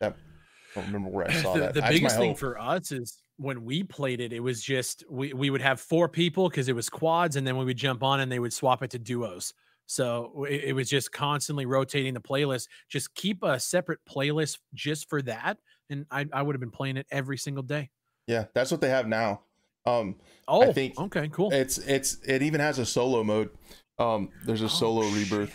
[0.00, 0.14] that.
[0.70, 1.74] I don't remember where I saw the, that.
[1.74, 5.50] The biggest thing for us is when we played it, it was just we we
[5.50, 8.30] would have four people because it was quads, and then we would jump on and
[8.30, 9.54] they would swap it to duos.
[9.86, 12.68] So it, it, was just constantly rotating the playlist.
[12.90, 15.56] Just keep a separate playlist just for that,
[15.88, 17.88] and I, I would have been playing it every single day.
[18.26, 19.40] Yeah, that's what they have now.
[19.86, 20.16] Um,
[20.46, 21.52] oh, I think okay, cool.
[21.52, 23.50] It's it's it even has a solo mode.
[23.98, 25.54] Um, there's a oh, solo rebirth.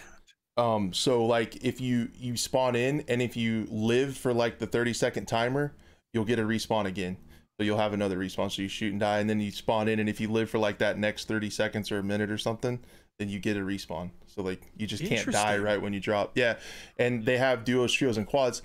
[0.57, 4.67] Um, so like if you you spawn in and if you live for like the
[4.67, 5.75] 30 second timer,
[6.13, 7.17] you'll get a respawn again.
[7.60, 8.51] So you'll have another respawn.
[8.51, 10.58] So you shoot and die, and then you spawn in, and if you live for
[10.58, 12.80] like that next 30 seconds or a minute or something,
[13.20, 14.12] then you get a respawn.
[14.28, 16.32] So like you just can't die right when you drop.
[16.36, 16.58] Yeah,
[16.97, 18.62] and they have duos, trios, and quads.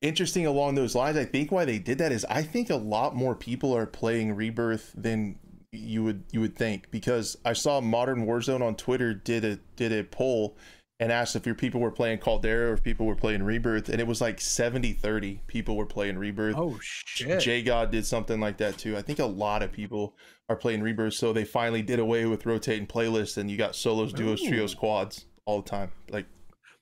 [0.00, 1.16] Interesting along those lines.
[1.16, 4.34] I think why they did that is I think a lot more people are playing
[4.34, 5.38] Rebirth than
[5.72, 9.92] you would you would think because I saw Modern Warzone on Twitter did a did
[9.92, 10.56] a poll
[11.00, 14.00] and asked if your people were playing Caldera or if people were playing Rebirth, and
[14.00, 16.54] it was like 70 30 people were playing Rebirth.
[16.56, 17.40] Oh, shit.
[17.40, 18.96] JGOD did something like that too.
[18.96, 20.14] I think a lot of people
[20.48, 24.12] are playing Rebirth, so they finally did away with rotating playlists, and you got solos,
[24.12, 24.48] duos, Ooh.
[24.48, 25.90] trios, quads all the time.
[26.10, 26.26] Like,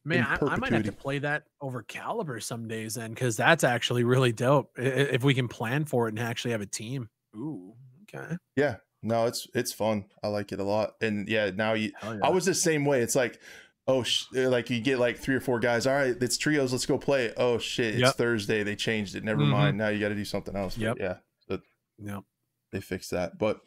[0.05, 3.65] man, I, I, might have to play that over Caliber some days then, because that's
[3.65, 4.73] actually really dope.
[4.77, 7.09] If we can plan for it and actually have a team.
[7.35, 8.37] Ooh, okay.
[8.57, 10.05] Yeah, no, it's it's fun.
[10.23, 11.93] I like it a lot, and yeah, now you.
[12.03, 12.19] Yeah.
[12.23, 13.01] I was the same way.
[13.01, 13.41] It's like
[13.87, 16.73] oh sh- uh, like you get like three or four guys all right it's trios
[16.73, 18.15] let's go play oh shit it's yep.
[18.15, 19.51] thursday they changed it never mm-hmm.
[19.51, 20.97] mind now you got to do something else yep.
[20.97, 21.15] But yeah
[21.49, 21.61] but
[21.99, 22.23] yep.
[22.71, 23.61] they fixed that but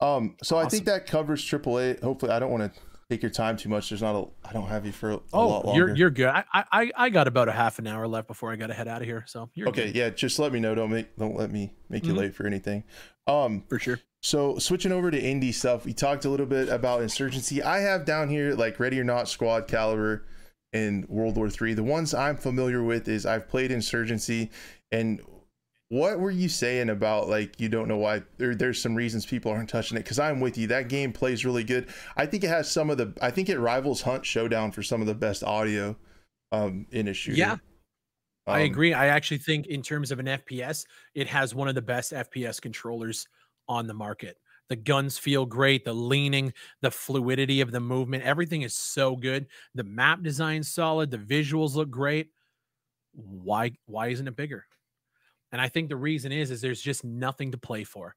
[0.00, 0.66] um so awesome.
[0.66, 3.88] i think that covers aaa hopefully i don't want to take your time too much
[3.88, 6.90] there's not a i don't have you for a, oh you're you're good I, I
[6.96, 9.06] i got about a half an hour left before i got to head out of
[9.06, 9.96] here so you're okay good.
[9.96, 12.14] yeah just let me know don't make don't let me make mm-hmm.
[12.14, 12.82] you late for anything
[13.26, 17.00] um for sure so switching over to indie stuff, we talked a little bit about
[17.00, 17.62] insurgency.
[17.62, 20.24] I have down here like Ready or Not, Squad, Caliber,
[20.72, 21.74] and World War Three.
[21.74, 24.50] The ones I'm familiar with is I've played insurgency.
[24.90, 25.20] And
[25.90, 29.52] what were you saying about like you don't know why there, there's some reasons people
[29.52, 30.02] aren't touching it?
[30.02, 30.66] Because I'm with you.
[30.66, 31.86] That game plays really good.
[32.16, 33.12] I think it has some of the.
[33.22, 35.94] I think it rivals Hunt Showdown for some of the best audio
[36.50, 37.38] um, in a shooter.
[37.38, 37.56] Yeah.
[38.46, 38.92] Um, I agree.
[38.94, 42.60] I actually think in terms of an FPS, it has one of the best FPS
[42.60, 43.26] controllers
[43.68, 44.38] on the market.
[44.68, 49.46] The guns feel great, the leaning, the fluidity of the movement, everything is so good.
[49.74, 52.30] The map design's solid, the visuals look great.
[53.12, 54.66] Why why isn't it bigger?
[55.52, 58.16] And I think the reason is is there's just nothing to play for.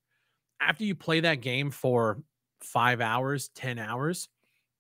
[0.62, 2.24] After you play that game for
[2.62, 4.30] 5 hours, 10 hours,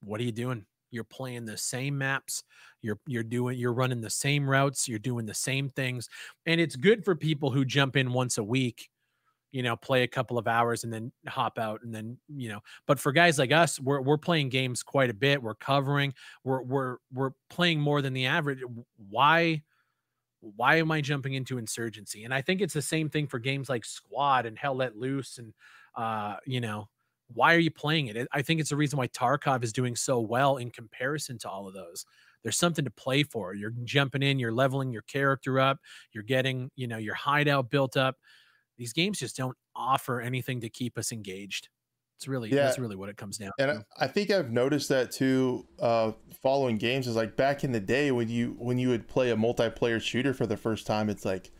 [0.01, 0.65] what are you doing?
[0.91, 2.43] You're playing the same maps,
[2.81, 6.09] you're you're doing you're running the same routes, you're doing the same things.
[6.45, 8.89] And it's good for people who jump in once a week
[9.51, 12.59] you know, play a couple of hours and then hop out and then, you know,
[12.85, 15.41] but for guys like us, we're we're playing games quite a bit.
[15.41, 16.13] We're covering,
[16.43, 18.59] we're we're we're playing more than the average.
[19.09, 19.63] Why
[20.41, 22.23] why am I jumping into insurgency?
[22.23, 25.37] And I think it's the same thing for games like Squad and Hell Let Loose
[25.37, 25.53] and
[25.95, 26.87] uh, you know,
[27.33, 28.27] why are you playing it?
[28.31, 31.67] I think it's the reason why Tarkov is doing so well in comparison to all
[31.67, 32.05] of those.
[32.43, 33.53] There's something to play for.
[33.53, 35.77] You're jumping in, you're leveling your character up,
[36.13, 38.15] you're getting, you know, your hideout built up
[38.79, 41.67] these games just don't offer anything to keep us engaged.
[42.17, 42.63] It's really yeah.
[42.63, 43.51] that's really what it comes down.
[43.59, 43.85] And to.
[43.97, 45.67] I think I've noticed that too.
[45.79, 49.29] Uh, following games is like back in the day when you when you would play
[49.31, 51.51] a multiplayer shooter for the first time, it's like,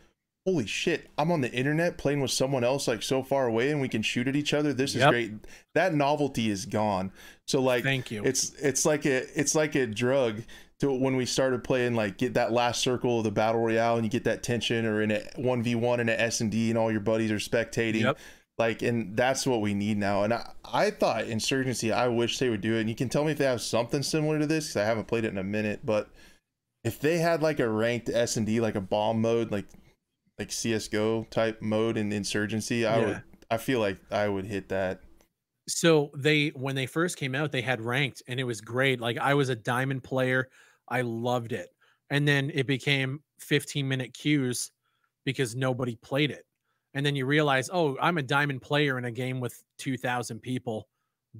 [0.46, 3.80] holy shit, I'm on the internet playing with someone else like so far away, and
[3.80, 4.72] we can shoot at each other.
[4.72, 5.08] This yep.
[5.08, 5.32] is great.
[5.74, 7.12] That novelty is gone.
[7.46, 8.22] So like, thank you.
[8.24, 10.42] It's it's like a it's like a drug
[10.80, 14.04] to when we started playing like get that last circle of the battle royale and
[14.04, 17.30] you get that tension or in a 1v1 in a s&d and all your buddies
[17.30, 18.18] are spectating yep.
[18.58, 22.48] like and that's what we need now and I, I thought insurgency i wish they
[22.48, 24.68] would do it and you can tell me if they have something similar to this
[24.68, 26.08] because i haven't played it in a minute but
[26.82, 29.66] if they had like a ranked s&d like a bomb mode like
[30.40, 33.06] like csgo type mode in insurgency i yeah.
[33.06, 35.00] would i feel like i would hit that
[35.68, 39.16] so they when they first came out they had ranked and it was great like
[39.18, 40.48] i was a diamond player
[40.90, 41.70] I loved it.
[42.10, 44.72] And then it became 15 minute queues
[45.24, 46.44] because nobody played it.
[46.92, 50.88] And then you realize, oh, I'm a diamond player in a game with 2,000 people.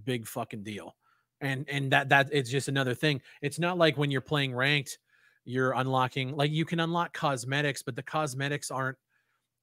[0.05, 0.94] Big fucking deal.
[1.40, 3.22] And and that that it's just another thing.
[3.40, 4.98] It's not like when you're playing ranked,
[5.45, 8.99] you're unlocking like you can unlock cosmetics, but the cosmetics aren't.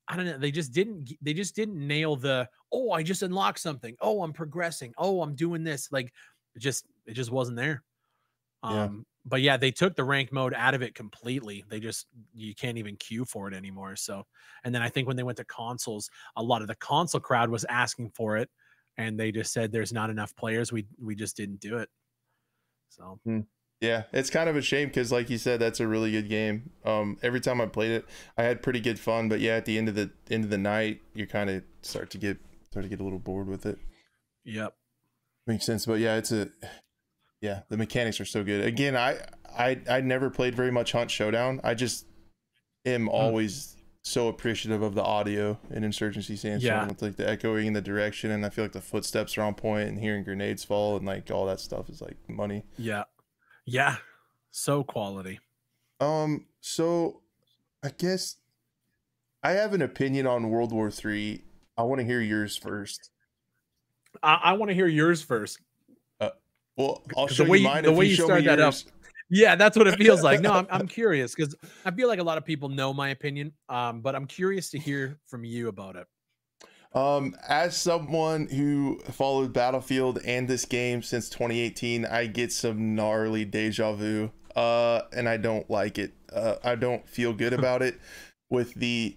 [0.07, 0.37] I don't know.
[0.37, 1.11] They just didn't.
[1.21, 2.47] They just didn't nail the.
[2.71, 3.95] Oh, I just unlocked something.
[3.99, 4.93] Oh, I'm progressing.
[4.97, 5.91] Oh, I'm doing this.
[5.91, 6.13] Like,
[6.55, 7.83] it just it just wasn't there.
[8.63, 11.63] Um, yeah but yeah, they took the rank mode out of it completely.
[11.67, 13.95] They just you can't even queue for it anymore.
[13.97, 14.25] So,
[14.63, 17.49] and then I think when they went to consoles, a lot of the console crowd
[17.49, 18.49] was asking for it,
[18.97, 20.71] and they just said there's not enough players.
[20.71, 21.89] We we just didn't do it.
[22.89, 23.19] So.
[23.25, 23.41] Hmm.
[23.79, 26.71] Yeah, it's kind of a shame because, like you said, that's a really good game.
[26.83, 28.05] Um, every time I played it,
[28.35, 29.29] I had pretty good fun.
[29.29, 32.09] But yeah, at the end of the end of the night, you kind of start
[32.11, 33.77] to get start to get a little bored with it.
[34.45, 34.73] Yep,
[35.45, 35.85] makes sense.
[35.85, 36.49] But yeah, it's a
[37.41, 38.65] Yeah, the mechanics are so good.
[38.65, 39.19] Again, I
[39.57, 41.61] I I never played very much Hunt Showdown.
[41.63, 42.05] I just
[42.85, 46.87] am always so appreciative of the audio in Insurgency Sandstorm yeah.
[46.87, 49.53] with like the echoing in the direction, and I feel like the footsteps are on
[49.53, 52.63] point, and hearing grenades fall and like all that stuff is like money.
[52.77, 53.03] Yeah,
[53.67, 53.97] yeah,
[54.49, 55.39] so quality.
[55.99, 57.21] Um, so
[57.83, 58.37] I guess
[59.43, 61.43] I have an opinion on World War Three.
[61.77, 63.11] I want to hear yours first.
[64.23, 65.59] I, I want to hear yours first.
[66.19, 66.29] Uh,
[66.77, 67.83] well, I'll show the way you mine.
[67.83, 68.87] The way you, you start that yours.
[68.87, 68.93] up.
[69.29, 70.39] Yeah, that's what it feels like.
[70.39, 71.53] No, I'm, I'm curious because
[71.83, 74.79] I feel like a lot of people know my opinion, um, but I'm curious to
[74.79, 76.07] hear from you about it.
[76.97, 83.45] Um, as someone who followed Battlefield and this game since 2018, I get some gnarly
[83.45, 86.13] deja vu, uh, and I don't like it.
[86.33, 87.99] Uh, I don't feel good about it.
[88.49, 89.15] With the,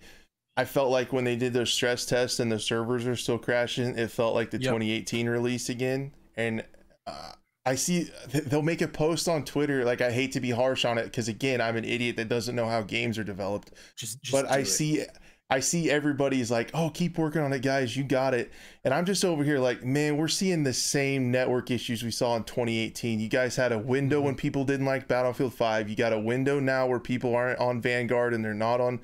[0.58, 3.96] I felt like when they did their stress test and the servers are still crashing,
[3.96, 4.72] it felt like the yep.
[4.72, 6.64] 2018 release again, and.
[7.06, 7.32] Uh,
[7.66, 8.08] I see
[8.46, 9.84] they'll make a post on Twitter.
[9.84, 12.56] Like I hate to be harsh on it because again, I'm an idiot that doesn't
[12.56, 13.72] know how games are developed.
[13.96, 14.66] Just, just but I it.
[14.66, 15.04] see,
[15.50, 17.96] I see everybody's like, "Oh, keep working on it, guys.
[17.96, 18.52] You got it."
[18.84, 22.36] And I'm just over here like, man, we're seeing the same network issues we saw
[22.36, 23.20] in 2018.
[23.20, 24.26] You guys had a window mm-hmm.
[24.26, 25.88] when people didn't like Battlefield 5.
[25.88, 29.00] You got a window now where people aren't on Vanguard and they're not on.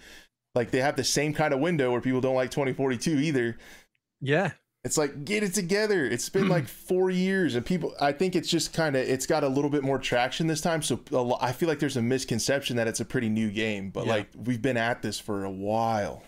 [0.54, 3.58] Like they have the same kind of window where people don't like 2042 either.
[4.20, 4.52] Yeah.
[4.86, 6.06] It's like get it together.
[6.06, 7.92] It's been like four years, and people.
[8.00, 10.80] I think it's just kind of it's got a little bit more traction this time.
[10.80, 11.00] So
[11.40, 14.12] I feel like there's a misconception that it's a pretty new game, but yeah.
[14.12, 16.22] like we've been at this for a while.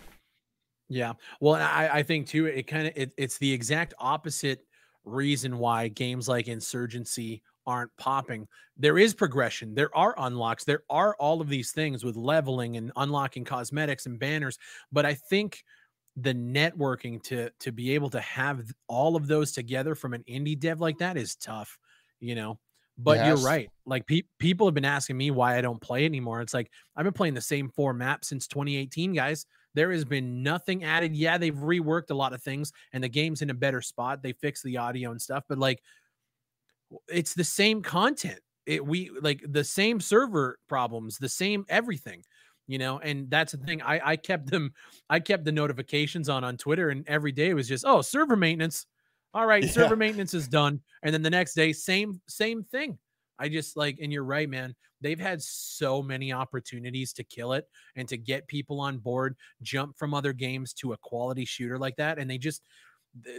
[0.89, 2.45] Yeah, well, I, I think too.
[2.47, 4.65] It kind of it, it's the exact opposite
[5.05, 8.47] reason why games like Insurgency aren't popping.
[8.77, 9.75] There is progression.
[9.75, 10.63] There are unlocks.
[10.63, 14.57] There are all of these things with leveling and unlocking cosmetics and banners.
[14.91, 15.63] But I think
[16.15, 20.59] the networking to to be able to have all of those together from an indie
[20.59, 21.77] dev like that is tough,
[22.19, 22.59] you know.
[22.97, 23.27] But yes.
[23.27, 23.69] you're right.
[23.85, 26.41] Like pe- people have been asking me why I don't play anymore.
[26.41, 29.45] It's like I've been playing the same four maps since 2018, guys.
[29.73, 31.15] There has been nothing added.
[31.15, 34.21] Yeah, they've reworked a lot of things and the game's in a better spot.
[34.21, 35.81] They fixed the audio and stuff, but like
[37.07, 38.39] it's the same content.
[38.65, 42.23] It we like the same server problems, the same everything
[42.69, 44.71] you know and that's the thing i i kept them
[45.09, 48.35] i kept the notifications on on twitter and every day it was just oh server
[48.37, 48.85] maintenance
[49.33, 49.71] all right yeah.
[49.71, 52.97] server maintenance is done and then the next day same same thing
[53.39, 57.65] i just like and you're right man they've had so many opportunities to kill it
[57.95, 61.95] and to get people on board jump from other games to a quality shooter like
[61.95, 62.61] that and they just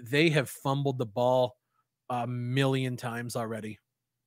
[0.02, 1.56] they have fumbled the ball
[2.08, 3.78] a million times already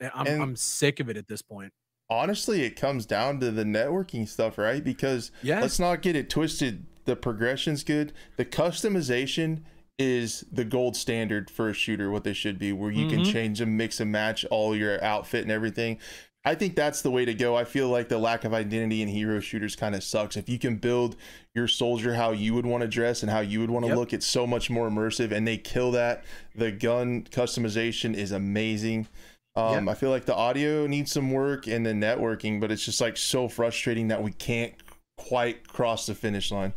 [0.02, 1.74] eh, i'm, and, I'm sick of it at this point
[2.10, 4.84] honestly, it comes down to the networking stuff, right?
[4.84, 5.62] Because yeah.
[5.62, 6.86] let's not get it twisted.
[7.06, 8.14] The progression's good.
[8.38, 9.64] The customization
[10.00, 13.24] is the gold standard for a shooter, what they should be, where you mm-hmm.
[13.24, 16.00] can change and mix and match all your outfit and everything.
[16.46, 17.56] I think that's the way to go.
[17.56, 20.36] I feel like the lack of identity in hero shooters kind of sucks.
[20.36, 21.16] If you can build
[21.56, 23.98] your soldier how you would want to dress and how you would want to yep.
[23.98, 26.26] look, it's so much more immersive and they kill that.
[26.54, 29.08] The gun customization is amazing.
[29.56, 33.00] Um, I feel like the audio needs some work and the networking, but it's just
[33.00, 34.74] like so frustrating that we can't
[35.18, 36.74] quite cross the finish line.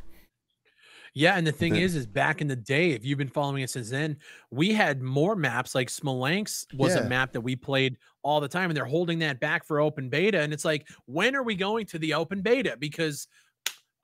[1.17, 3.73] Yeah, and the thing is, is back in the day, if you've been following us
[3.73, 4.19] since then,
[4.51, 5.75] we had more maps.
[5.75, 7.05] Like Smolensk was yeah.
[7.05, 10.11] a map that we played all the time, and they're holding that back for open
[10.11, 10.39] beta.
[10.39, 12.77] And it's like, when are we going to the open beta?
[12.79, 13.29] Because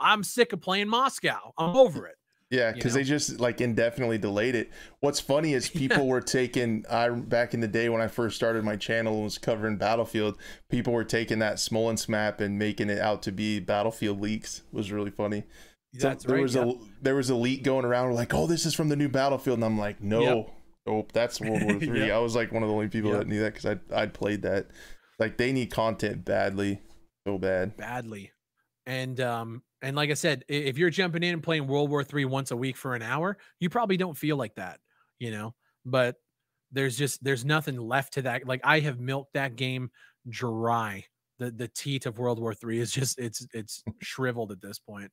[0.00, 1.52] I'm sick of playing Moscow.
[1.58, 2.16] I'm over it.
[2.48, 4.70] Yeah, because they just like indefinitely delayed it.
[5.00, 8.64] What's funny is people were taking I back in the day when I first started
[8.64, 10.38] my channel and was covering Battlefield,
[10.70, 14.62] people were taking that Smolensk map and making it out to be Battlefield leaks.
[14.72, 15.44] It was really funny.
[15.94, 18.74] That's there right, was a there was a leak going around like, oh, this is
[18.74, 20.50] from the new Battlefield, and I'm like, no, yep.
[20.86, 22.06] oh, that's World War Three.
[22.06, 22.12] yep.
[22.12, 23.20] I was like one of the only people yep.
[23.20, 24.68] that knew that because I I'd played that.
[25.18, 26.80] Like they need content badly,
[27.26, 28.32] so bad, badly,
[28.86, 32.24] and um and like I said, if you're jumping in and playing World War Three
[32.24, 34.80] once a week for an hour, you probably don't feel like that,
[35.18, 35.54] you know.
[35.84, 36.16] But
[36.70, 38.46] there's just there's nothing left to that.
[38.46, 39.90] Like I have milked that game
[40.28, 41.04] dry.
[41.38, 45.10] The the teat of World War Three is just it's it's shriveled at this point.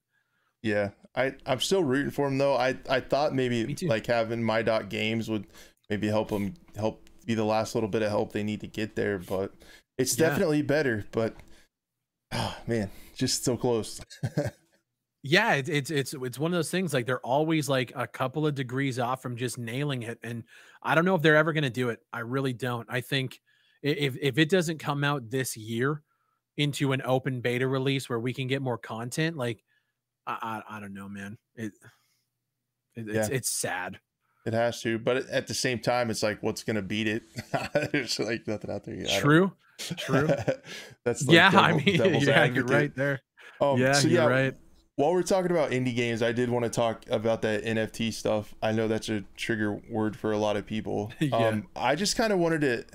[0.62, 2.56] Yeah, I I'm still rooting for him though.
[2.56, 5.48] I I thought maybe like having my dot games would
[5.90, 8.96] maybe help them help be the last little bit of help they need to get
[8.96, 9.54] there, but
[9.98, 10.30] it's yeah.
[10.30, 11.06] definitely better.
[11.12, 11.36] But
[12.34, 14.02] oh man, just so close.
[15.24, 18.48] yeah, it's it's it's it's one of those things like they're always like a couple
[18.48, 20.44] of degrees off from just nailing it, and
[20.82, 22.00] I don't know if they're ever going to do it.
[22.12, 22.88] I really don't.
[22.90, 23.40] I think
[23.82, 26.02] if if it doesn't come out this year
[26.58, 29.64] into an open beta release where we can get more content, like
[30.30, 31.38] I I, I don't know, man.
[31.56, 31.74] It,
[32.96, 33.20] it yeah.
[33.20, 34.00] it's it's sad.
[34.46, 37.24] It has to, but at the same time, it's like, what's gonna beat it?
[37.92, 38.96] There's like nothing out there.
[38.96, 39.22] Yet.
[39.22, 40.28] True, true.
[41.06, 41.52] That's like yeah.
[41.52, 42.56] Devil, I mean, yeah, advocate.
[42.56, 43.22] you're right there.
[43.62, 44.56] Um, yeah, so you're yeah, right.
[44.96, 48.54] While we're talking about indie games, I did want to talk about that NFT stuff.
[48.62, 51.14] I know that's a trigger word for a lot of people.
[51.20, 51.36] yeah.
[51.36, 52.86] Um, I just kind of wanted to,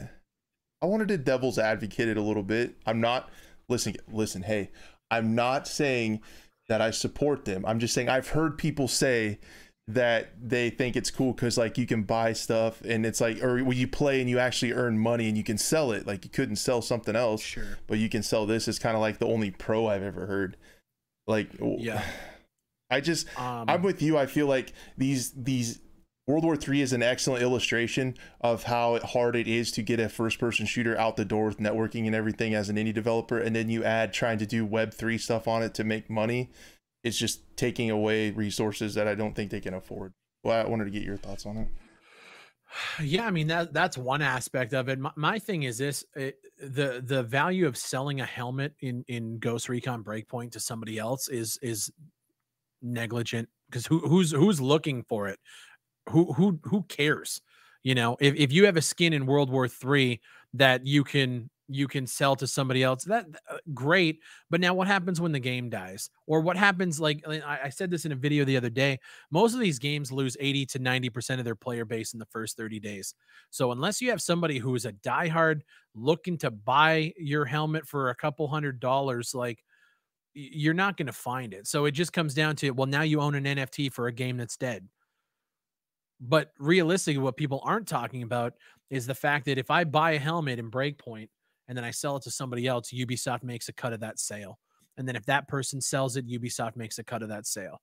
[0.82, 2.74] I wanted to devil's advocate it a little bit.
[2.84, 3.30] I'm not
[3.68, 4.42] listen, listen.
[4.42, 4.70] Hey,
[5.10, 6.20] I'm not saying
[6.68, 7.64] that I support them.
[7.66, 9.38] I'm just saying I've heard people say
[9.86, 13.62] that they think it's cool because like you can buy stuff and it's like or
[13.62, 16.30] when you play and you actually earn money and you can sell it like you
[16.30, 17.76] couldn't sell something else sure.
[17.86, 20.56] but you can sell this is kind of like the only pro i've ever heard.
[21.26, 22.02] Like yeah.
[22.90, 25.80] I just um, i'm with you i feel like these these
[26.26, 30.08] world war 3 is an excellent illustration of how hard it is to get a
[30.08, 33.54] first person shooter out the door with networking and everything as an indie developer and
[33.54, 36.50] then you add trying to do web 3 stuff on it to make money
[37.04, 40.14] it's just taking away resources that I don't think they can afford.
[40.42, 41.68] Well, I wanted to get your thoughts on it.
[43.00, 44.98] Yeah, I mean that that's one aspect of it.
[44.98, 49.38] My, my thing is this: it, the the value of selling a helmet in in
[49.38, 51.92] Ghost Recon Breakpoint to somebody else is is
[52.82, 55.38] negligent because who who's who's looking for it?
[56.10, 57.40] Who who who cares?
[57.82, 60.20] You know, if if you have a skin in World War Three
[60.54, 64.20] that you can you can sell to somebody else that uh, great.
[64.50, 66.10] But now what happens when the game dies?
[66.26, 68.98] Or what happens like I, I, said this in a video the other day
[69.30, 72.26] most of these games lose 80 to 90 percent of their player base in the
[72.26, 73.14] first 30 days.
[73.50, 75.62] So unless you have somebody who is a diehard
[75.94, 79.62] looking to buy your helmet for a couple hundred dollars like
[80.34, 81.66] you're not going to find it.
[81.68, 84.36] So it just comes down to well now you own an nft for a game
[84.36, 84.86] that's dead
[86.20, 88.54] but realistically what people aren't talking about
[88.90, 91.28] is the fact that if i buy a helmet in breakpoint
[91.68, 94.58] and then I sell it to somebody else, Ubisoft makes a cut of that sale.
[94.96, 97.80] And then if that person sells it, Ubisoft makes a cut of that sale.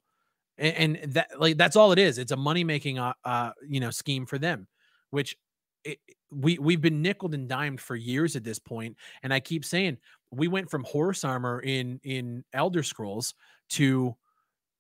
[0.58, 2.18] And, and that like that's all it is.
[2.18, 4.68] It's a money making uh, uh you know scheme for them,
[5.10, 5.36] which
[5.84, 5.98] it,
[6.30, 8.98] we we've been nickled and dimed for years at this point.
[9.24, 9.98] And I keep saying
[10.30, 13.34] we went from horse armor in in Elder Scrolls
[13.72, 14.16] to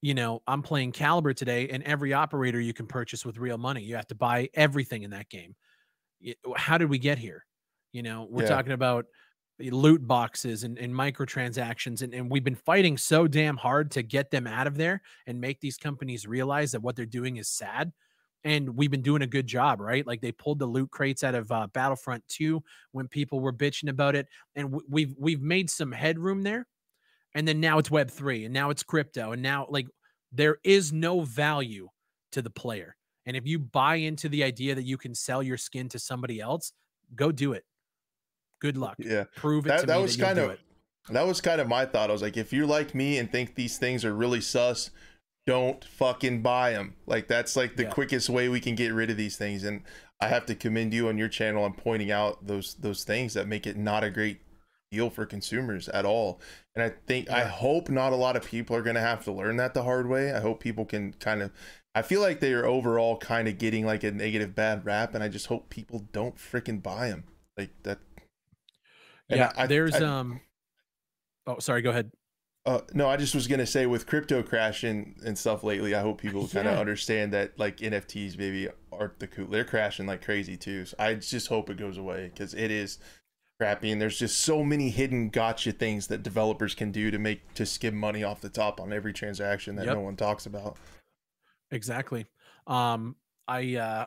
[0.02, 3.84] you know, I'm playing Caliber today, and every operator you can purchase with real money.
[3.84, 5.56] You have to buy everything in that game.
[6.56, 7.45] How did we get here?
[7.91, 8.49] You know, we're yeah.
[8.49, 9.06] talking about
[9.60, 14.32] loot boxes and, and microtransactions and, and we've been fighting so damn hard to get
[14.32, 17.91] them out of there and make these companies realize that what they're doing is sad
[18.43, 21.36] and we've been doing a good job right like they pulled the loot crates out
[21.36, 24.26] of uh, battlefront 2 when people were bitching about it
[24.56, 26.66] and w- we've we've made some headroom there
[27.36, 29.88] and then now it's web 3 and now it's crypto and now like
[30.32, 31.88] there is no value
[32.32, 35.57] to the player and if you buy into the idea that you can sell your
[35.57, 36.73] skin to somebody else
[37.15, 37.63] go do it
[38.61, 38.95] Good luck.
[38.99, 39.25] Yeah.
[39.36, 40.57] Prove it that, that was that kind of
[41.09, 42.09] that was kind of my thought.
[42.09, 44.91] I was like, if you're like me and think these things are really sus,
[45.47, 46.93] don't fucking buy them.
[47.07, 47.89] Like that's like the yeah.
[47.89, 49.63] quickest way we can get rid of these things.
[49.63, 49.82] And
[50.21, 53.47] I have to commend you on your channel on pointing out those those things that
[53.47, 54.41] make it not a great
[54.92, 56.42] deal for consumers at all.
[56.76, 57.38] And I think yeah.
[57.38, 59.84] I hope not a lot of people are going to have to learn that the
[59.84, 60.34] hard way.
[60.34, 61.52] I hope people can kind of
[61.94, 65.24] I feel like they are overall kind of getting like a negative bad rap and
[65.24, 67.24] I just hope people don't freaking buy them.
[67.58, 68.00] Like that
[69.30, 70.42] yeah, I, there's I, um.
[71.48, 71.82] Oh, sorry.
[71.82, 72.12] Go ahead.
[72.66, 76.22] Uh, no, I just was gonna say with crypto crashing and stuff lately, I hope
[76.22, 79.48] people kind of understand that like NFTs maybe aren't the cool.
[79.48, 80.86] They're crashing like crazy too.
[80.86, 83.00] So I just hope it goes away because it is
[83.62, 87.53] crappy and there's just so many hidden gotcha things that developers can do to make
[87.53, 89.93] to skim money off the top on every transaction that yep.
[89.93, 90.78] no one talks about.
[91.70, 92.26] Exactly.
[92.66, 93.16] Um,
[93.47, 94.05] I uh,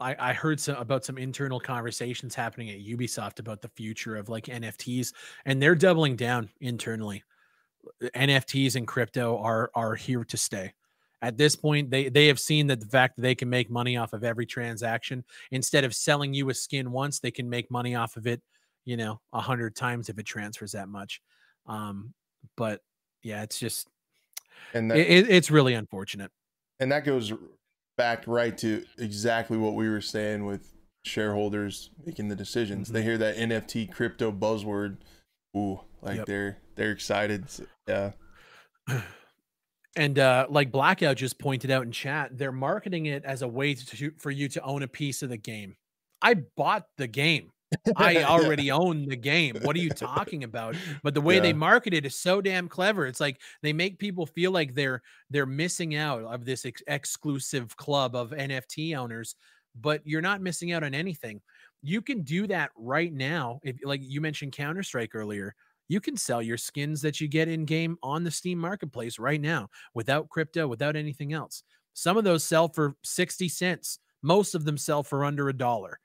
[0.00, 4.30] I, I heard some about some internal conversations happening at Ubisoft about the future of
[4.30, 5.12] like NFTs,
[5.44, 7.22] and they're doubling down internally.
[8.02, 10.72] NFTs and crypto are are here to stay.
[11.20, 13.98] At this point, they they have seen that the fact that they can make money
[13.98, 17.94] off of every transaction instead of selling you a skin once, they can make money
[17.94, 18.40] off of it,
[18.84, 21.20] you know, a hundred times if it transfers that much.
[21.66, 22.14] Um,
[22.56, 22.80] but
[23.22, 23.88] yeah, it's just
[24.74, 26.30] and that, it, it's really unfortunate.
[26.78, 27.32] And that goes
[27.96, 30.72] back right to exactly what we were saying with
[31.04, 32.88] shareholders making the decisions.
[32.88, 32.94] Mm-hmm.
[32.94, 34.98] They hear that NFT crypto buzzword,
[35.56, 36.26] ooh, like yep.
[36.26, 37.46] they're they're excited.
[37.86, 38.12] Yeah.
[39.96, 43.74] And uh, like Blackout just pointed out in chat, they're marketing it as a way
[43.74, 45.74] to, for you to own a piece of the game.
[46.22, 47.50] I bought the game.
[47.96, 49.56] I already own the game.
[49.62, 50.76] What are you talking about?
[51.02, 51.40] But the way yeah.
[51.40, 53.06] they market it is so damn clever.
[53.06, 57.76] It's like they make people feel like they're they're missing out of this ex- exclusive
[57.76, 59.36] club of NFT owners,
[59.80, 61.40] but you're not missing out on anything.
[61.82, 63.60] You can do that right now.
[63.62, 65.54] If like you mentioned Counter Strike earlier,
[65.88, 69.40] you can sell your skins that you get in game on the Steam marketplace right
[69.40, 71.62] now without crypto, without anything else.
[71.94, 73.98] Some of those sell for 60 cents.
[74.22, 75.98] Most of them sell for under a dollar.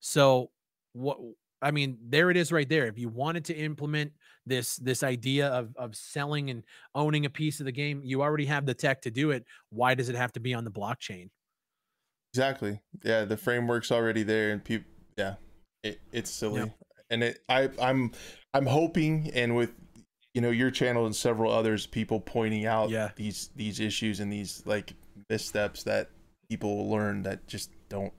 [0.00, 0.50] So
[0.92, 1.18] what
[1.62, 2.86] I mean, there it is right there.
[2.86, 4.12] If you wanted to implement
[4.44, 6.64] this this idea of of selling and
[6.94, 9.44] owning a piece of the game, you already have the tech to do it.
[9.70, 11.30] Why does it have to be on the blockchain?
[12.34, 12.80] Exactly.
[13.04, 14.90] Yeah, the framework's already there, and people.
[15.16, 15.34] Yeah,
[15.84, 16.68] it, it's silly, yeah.
[17.10, 17.38] and it.
[17.48, 18.10] I I'm
[18.52, 19.70] I'm hoping, and with
[20.34, 23.10] you know your channel and several others, people pointing out yeah.
[23.14, 24.94] these these issues and these like
[25.30, 26.08] missteps that
[26.48, 28.12] people learn that just don't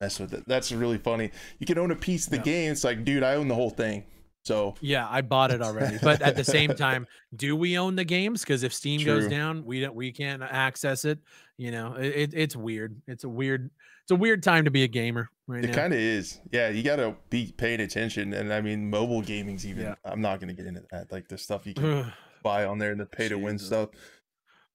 [0.00, 0.44] mess with it.
[0.46, 1.30] That's really funny.
[1.58, 2.42] You can own a piece of the yeah.
[2.42, 2.72] game.
[2.72, 4.04] It's like, dude, I own the whole thing.
[4.42, 5.98] So yeah, I bought it already.
[6.02, 8.40] But at the same time, do we own the games?
[8.40, 9.20] Because if Steam True.
[9.20, 11.18] goes down, we don't we can't access it.
[11.58, 13.00] You know, it, it's weird.
[13.06, 13.70] It's a weird
[14.02, 16.40] it's a weird time to be a gamer right it kind of is.
[16.52, 18.32] Yeah, you got to be paying attention.
[18.32, 19.84] And I mean, mobile gaming's even.
[19.84, 19.94] Yeah.
[20.04, 21.12] I'm not gonna get into that.
[21.12, 22.10] Like the stuff you can
[22.42, 23.90] buy on there and the pay to win stuff.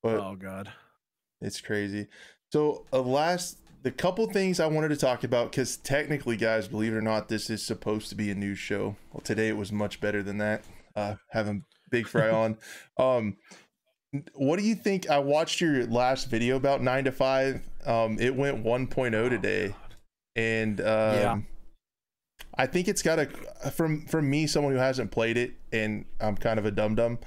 [0.04, 0.72] But oh god,
[1.42, 2.08] it's crazy.
[2.52, 6.68] So a uh, last the couple things I wanted to talk about because technically, guys,
[6.68, 8.96] believe it or not, this is supposed to be a news show.
[9.14, 10.64] Well, today it was much better than that.
[10.96, 11.64] Uh, having
[11.94, 12.34] BigFry
[12.98, 12.98] on.
[12.98, 13.38] Um,
[14.34, 15.08] what do you think?
[15.12, 17.62] I watched your last video about nine to five.
[17.86, 19.76] Um, it went 1.0 today,
[20.36, 21.38] and um, yeah.
[22.58, 23.28] I think it's got a
[23.70, 27.20] from from me, someone who hasn't played it, and I'm kind of a dum dum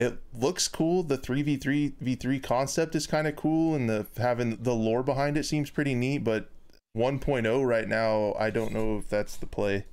[0.00, 1.02] it looks cool.
[1.02, 4.74] The three v three v three concept is kind of cool, and the having the
[4.74, 6.18] lore behind it seems pretty neat.
[6.18, 6.50] But
[6.96, 9.76] 1.0 right now, I don't know if that's the play.
[9.76, 9.84] What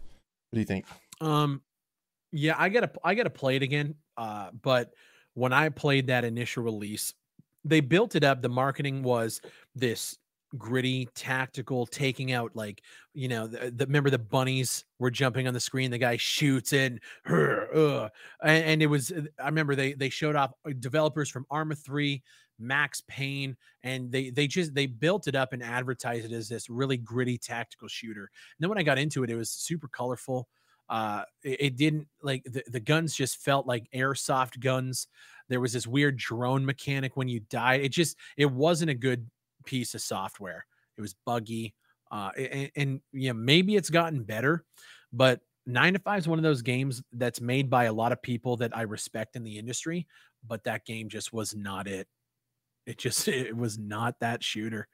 [0.53, 0.85] do you think?
[1.19, 1.61] Um,
[2.31, 3.95] yeah, I gotta I gotta play it again.
[4.17, 4.93] Uh, but
[5.33, 7.13] when I played that initial release,
[7.63, 8.41] they built it up.
[8.41, 9.41] The marketing was
[9.75, 10.17] this
[10.57, 12.81] gritty, tactical, taking out like
[13.13, 15.91] you know the, the remember the bunnies were jumping on the screen.
[15.91, 20.51] The guy shoots in, and, and, it was uh, I remember they they showed off
[20.65, 22.23] uh, developers from Arma Three,
[22.59, 26.69] Max Payne, and they they just they built it up and advertised it as this
[26.69, 28.23] really gritty tactical shooter.
[28.23, 30.47] And then when I got into it, it was super colorful.
[30.89, 35.07] Uh, it, it didn't like the, the guns just felt like airsoft guns.
[35.47, 37.81] There was this weird drone mechanic when you died.
[37.81, 39.29] It just it wasn't a good
[39.65, 40.65] piece of software.
[40.97, 41.75] It was buggy.
[42.11, 44.65] Uh, and, and you know, maybe it's gotten better,
[45.13, 48.21] but nine to five is one of those games that's made by a lot of
[48.21, 50.07] people that I respect in the industry,
[50.45, 52.07] but that game just was not it.
[52.85, 54.87] It just it was not that shooter.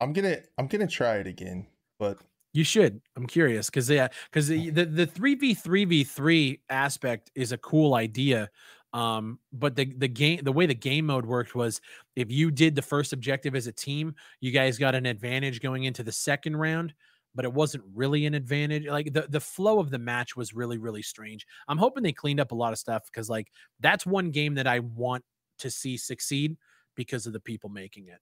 [0.00, 1.66] I'm gonna I'm gonna try it again,
[1.98, 2.18] but
[2.52, 3.00] you should.
[3.16, 7.58] I'm curious because yeah, because the the three v three v three aspect is a
[7.58, 8.50] cool idea,
[8.92, 11.80] um, but the the game the way the game mode worked was
[12.14, 15.84] if you did the first objective as a team, you guys got an advantage going
[15.84, 16.94] into the second round,
[17.34, 18.86] but it wasn't really an advantage.
[18.86, 21.46] Like the, the flow of the match was really, really strange.
[21.68, 23.48] I'm hoping they cleaned up a lot of stuff because like
[23.80, 25.22] that's one game that I want
[25.58, 26.56] to see succeed
[26.94, 28.20] because of the people making it.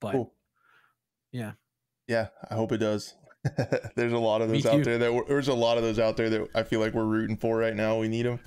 [0.00, 0.34] But cool.
[1.32, 1.52] yeah.
[2.08, 3.14] Yeah, I hope it does.
[3.96, 6.30] there's a lot of those out there that there's a lot of those out there
[6.30, 7.98] that I feel like we're rooting for right now.
[7.98, 8.38] We need them.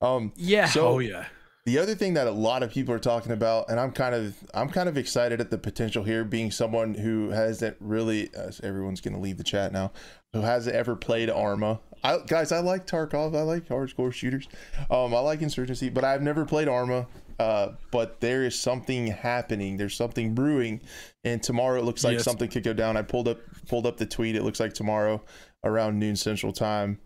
[0.00, 0.66] Um, yeah.
[0.66, 1.26] So oh yeah.
[1.66, 4.34] The other thing that a lot of people are talking about, and I'm kind of
[4.54, 9.00] I'm kind of excited at the potential here, being someone who hasn't really, uh, everyone's
[9.00, 9.92] going to leave the chat now,
[10.32, 11.80] who hasn't ever played Arma.
[12.02, 13.36] I, guys, I like Tarkov.
[13.36, 14.48] I like hardcore shooters.
[14.90, 17.06] Um, I like Insurgency, but I've never played Arma.
[17.38, 19.76] Uh, but there is something happening.
[19.76, 20.80] There's something brewing,
[21.24, 22.24] and tomorrow it looks like yes.
[22.24, 22.96] something could go down.
[22.96, 23.38] I pulled up
[23.68, 24.34] pulled up the tweet.
[24.34, 25.22] It looks like tomorrow
[25.62, 26.98] around noon Central Time,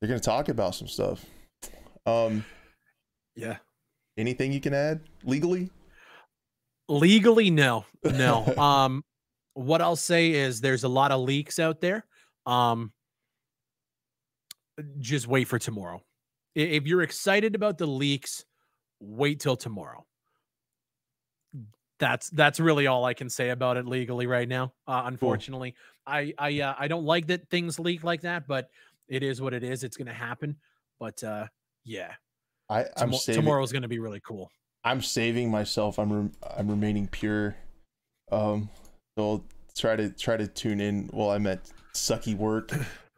[0.00, 1.24] they're going to talk about some stuff.
[2.06, 2.44] Um,
[3.34, 3.56] yeah.
[4.16, 5.70] Anything you can add legally?
[6.88, 8.46] Legally, no, no.
[8.58, 9.04] um,
[9.54, 12.04] what I'll say is there's a lot of leaks out there.
[12.46, 12.92] Um,
[14.98, 16.02] just wait for tomorrow.
[16.54, 18.44] If you're excited about the leaks,
[18.98, 20.04] wait till tomorrow.
[21.98, 24.72] That's that's really all I can say about it legally right now.
[24.86, 25.72] Uh, unfortunately,
[26.06, 26.14] cool.
[26.14, 28.70] I I uh, I don't like that things leak like that, but
[29.06, 29.84] it is what it is.
[29.84, 30.56] It's going to happen.
[30.98, 31.46] But uh,
[31.84, 32.12] yeah.
[32.68, 34.50] I I'm saving, tomorrow's going to be really cool.
[34.84, 35.98] I'm saving myself.
[35.98, 37.56] I'm re- I'm remaining pure.
[38.30, 38.70] Um,
[39.18, 39.44] so I'll
[39.76, 42.68] try to try to tune in while I'm at sucky work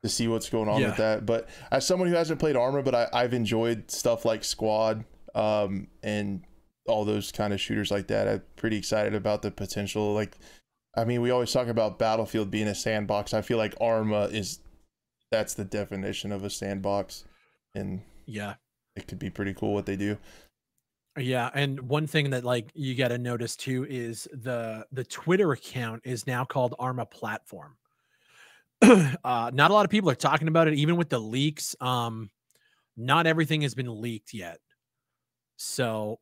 [0.02, 0.88] to see what's going on yeah.
[0.88, 1.26] with that.
[1.26, 5.04] But as someone who hasn't played Arma, but I, I've enjoyed stuff like Squad,
[5.34, 6.42] um, and
[6.86, 8.28] all those kind of shooters like that.
[8.28, 10.12] I'm pretty excited about the potential.
[10.14, 10.36] Like,
[10.96, 13.34] I mean, we always talk about Battlefield being a sandbox.
[13.34, 14.58] I feel like Arma is
[15.30, 17.24] that's the definition of a sandbox,
[17.74, 18.54] and yeah,
[18.96, 20.18] it could be pretty cool what they do.
[21.18, 25.52] Yeah, and one thing that like you got to notice too is the the Twitter
[25.52, 27.76] account is now called Arma Platform.
[28.82, 31.76] uh, not a lot of people are talking about it, even with the leaks.
[31.80, 32.30] Um,
[32.96, 34.58] not everything has been leaked yet,
[35.56, 36.18] so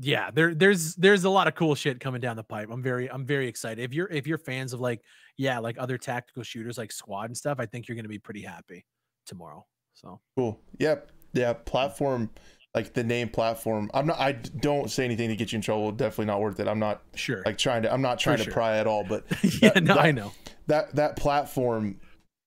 [0.00, 2.68] yeah, there there's there's a lot of cool shit coming down the pipe.
[2.70, 3.82] I'm very I'm very excited.
[3.82, 5.02] If you're if you're fans of like
[5.36, 8.18] yeah, like other tactical shooters like Squad and stuff, I think you're going to be
[8.18, 8.86] pretty happy
[9.26, 9.66] tomorrow.
[9.96, 10.60] So cool.
[10.78, 11.10] Yep.
[11.32, 12.30] Yeah, platform
[12.76, 13.90] like the name platform.
[13.94, 15.90] I'm not I don't say anything to get you in trouble.
[15.92, 16.68] Definitely not worth it.
[16.68, 17.42] I'm not sure.
[17.44, 18.52] Like trying to I'm not trying For to sure.
[18.52, 20.32] pry at all, but yeah, that, no, that, I know.
[20.66, 21.98] That that platform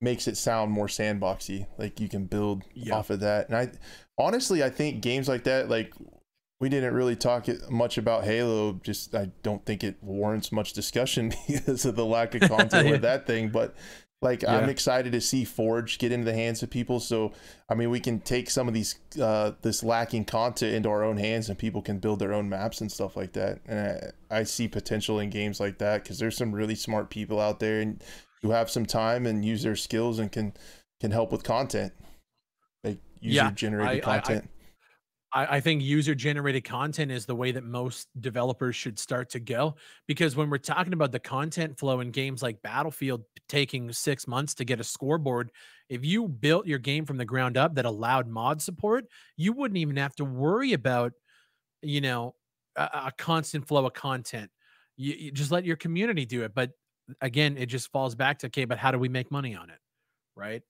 [0.01, 1.65] makes it sound more sandboxy.
[1.77, 2.95] Like you can build yeah.
[2.95, 3.49] off of that.
[3.49, 3.71] And I
[4.19, 5.93] honestly I think games like that like
[6.59, 8.73] we didn't really talk much about Halo.
[8.83, 12.91] Just I don't think it warrants much discussion because of the lack of content yeah.
[12.91, 13.49] with that thing.
[13.49, 13.75] But
[14.21, 14.57] like yeah.
[14.57, 16.99] I'm excited to see Forge get into the hands of people.
[16.99, 17.31] So
[17.69, 21.17] I mean, we can take some of these uh, this lacking content into our own
[21.17, 23.59] hands, and people can build their own maps and stuff like that.
[23.65, 27.39] And I, I see potential in games like that because there's some really smart people
[27.39, 28.03] out there and
[28.41, 30.53] who have some time and use their skills and can
[30.99, 31.93] can help with content,
[32.83, 34.49] like user generated yeah, content.
[34.53, 34.58] I,
[35.31, 39.39] I, I think user generated content is the way that most developers should start to
[39.39, 39.75] go
[40.07, 44.53] because when we're talking about the content flow in games like Battlefield taking six months
[44.55, 45.51] to get a scoreboard,
[45.89, 49.05] if you built your game from the ground up that allowed mod support,
[49.37, 51.13] you wouldn't even have to worry about,
[51.81, 52.35] you know,
[52.75, 54.49] a, a constant flow of content.
[54.97, 56.53] You, you just let your community do it.
[56.53, 56.71] But
[57.21, 59.79] again, it just falls back to okay, but how do we make money on it?
[60.35, 60.63] Right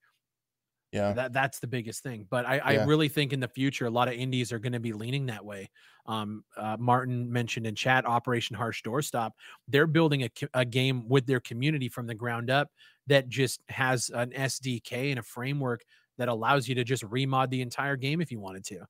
[0.91, 1.13] yeah.
[1.13, 4.07] That that's the biggest thing but i i really think in the future a lot
[4.07, 5.69] of indies are going to be leaning that way.
[6.07, 9.31] Um uh, martin mentioned in chat operation harsh doorstop
[9.67, 12.69] they're building a, a game with their community from the ground up
[13.07, 15.83] that just has an sdk and a framework
[16.19, 18.85] that allows you to just remod the entire game if you wanted to.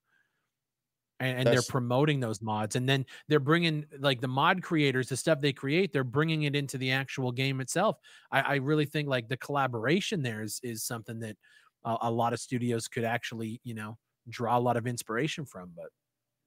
[1.22, 5.18] And, and they're promoting those mods and then they're bringing like the mod creators the
[5.18, 7.98] stuff they create they're bringing it into the actual game itself.
[8.32, 11.36] I, I really think like the collaboration there is is something that
[11.86, 13.98] a, a lot of studios could actually, you know,
[14.30, 15.72] draw a lot of inspiration from.
[15.76, 15.88] But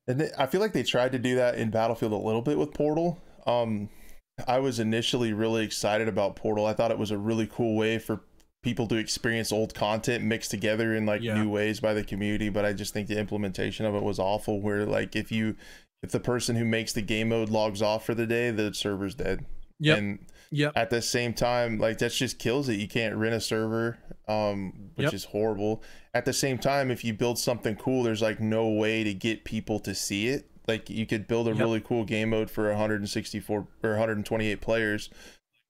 [0.06, 2.58] and they, I feel like they tried to do that in Battlefield a little bit
[2.58, 3.20] with Portal.
[3.46, 3.88] Um,
[4.46, 6.66] I was initially really excited about Portal.
[6.66, 8.22] I thought it was a really cool way for
[8.62, 11.34] people to experience old content mixed together in like yeah.
[11.34, 12.48] new ways by the community.
[12.48, 14.60] But I just think the implementation of it was awful.
[14.60, 15.56] Where like if you
[16.02, 19.14] if the person who makes the game mode logs off for the day, the server's
[19.14, 19.44] dead.
[19.78, 19.96] Yeah.
[19.96, 20.70] And yeah.
[20.76, 22.74] At the same time, like that just kills it.
[22.74, 23.98] You can't rent a server,
[24.28, 25.14] um, which yep.
[25.14, 25.82] is horrible.
[26.12, 29.44] At the same time, if you build something cool, there's like no way to get
[29.44, 30.50] people to see it.
[30.68, 31.58] Like you could build a yep.
[31.58, 35.08] really cool game mode for 164 or 128 players,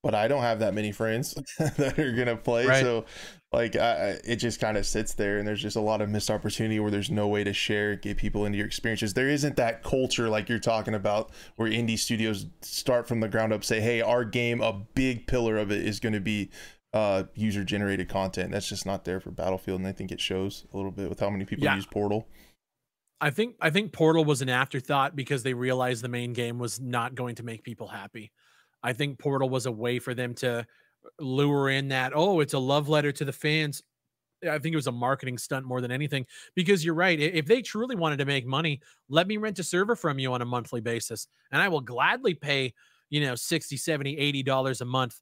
[0.03, 2.67] but I don't have that many friends that are gonna play.
[2.67, 2.83] Right.
[2.83, 3.05] So
[3.53, 6.31] like I, it just kind of sits there and there's just a lot of missed
[6.31, 9.83] opportunity where there's no way to share get people into your experiences there isn't that
[9.83, 14.01] culture like you're talking about where indie studios start from the ground up say hey
[14.01, 16.51] our game a big pillar of it is going to be
[16.95, 20.67] uh, user generated content that's just not there for battlefield and i think it shows
[20.73, 21.75] a little bit with how many people yeah.
[21.75, 22.27] use portal
[23.23, 26.81] I think I think Portal was an afterthought because they realized the main game was
[26.81, 28.33] not going to make people happy.
[28.83, 30.67] I think Portal was a way for them to
[31.19, 33.83] lure in that oh it's a love letter to the fans.
[34.45, 36.27] I think it was a marketing stunt more than anything
[36.57, 39.95] because you're right if they truly wanted to make money let me rent a server
[39.95, 42.75] from you on a monthly basis and i will gladly pay
[43.09, 45.21] you know 60 70 80 dollars a month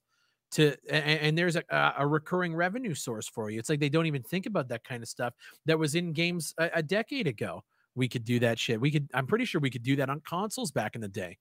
[0.51, 1.63] to and, and there's a,
[1.97, 3.57] a, recurring revenue source for you.
[3.57, 5.33] It's like they don't even think about that kind of stuff
[5.65, 7.63] that was in games a, a decade ago.
[7.95, 8.79] We could do that shit.
[8.79, 11.37] We could i'm pretty sure we could do that on consoles back in the day.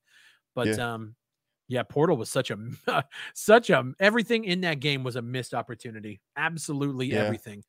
[0.55, 0.95] But yeah.
[0.95, 1.15] um
[1.71, 2.59] yeah, Portal was such a
[3.35, 6.21] such a everything in that game was a missed opportunity.
[6.37, 7.21] Absolutely yeah.
[7.21, 7.63] everything.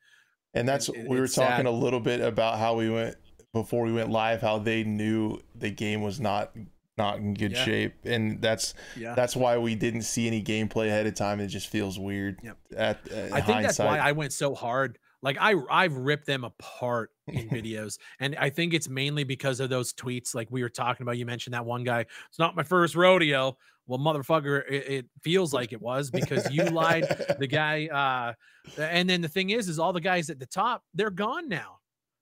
[0.56, 1.66] And that's it, we were talking sad.
[1.68, 3.16] a little bit about how we went
[3.54, 6.52] before we went live how they knew the game was not
[6.97, 7.64] not in good yeah.
[7.64, 9.14] shape and that's yeah.
[9.14, 12.58] that's why we didn't see any gameplay ahead of time it just feels weird yep.
[12.76, 13.64] at, at I think hindsight.
[13.64, 18.36] that's why I went so hard like I I've ripped them apart in videos, and
[18.38, 20.34] I think it's mainly because of those tweets.
[20.34, 22.02] Like we were talking about, you mentioned that one guy.
[22.02, 23.58] It's not my first rodeo.
[23.92, 27.04] Well, motherfucker, it, it feels like it was because you lied.
[27.39, 30.82] The guy, uh, and then the thing is, is all the guys at the top,
[30.94, 31.80] they're gone now.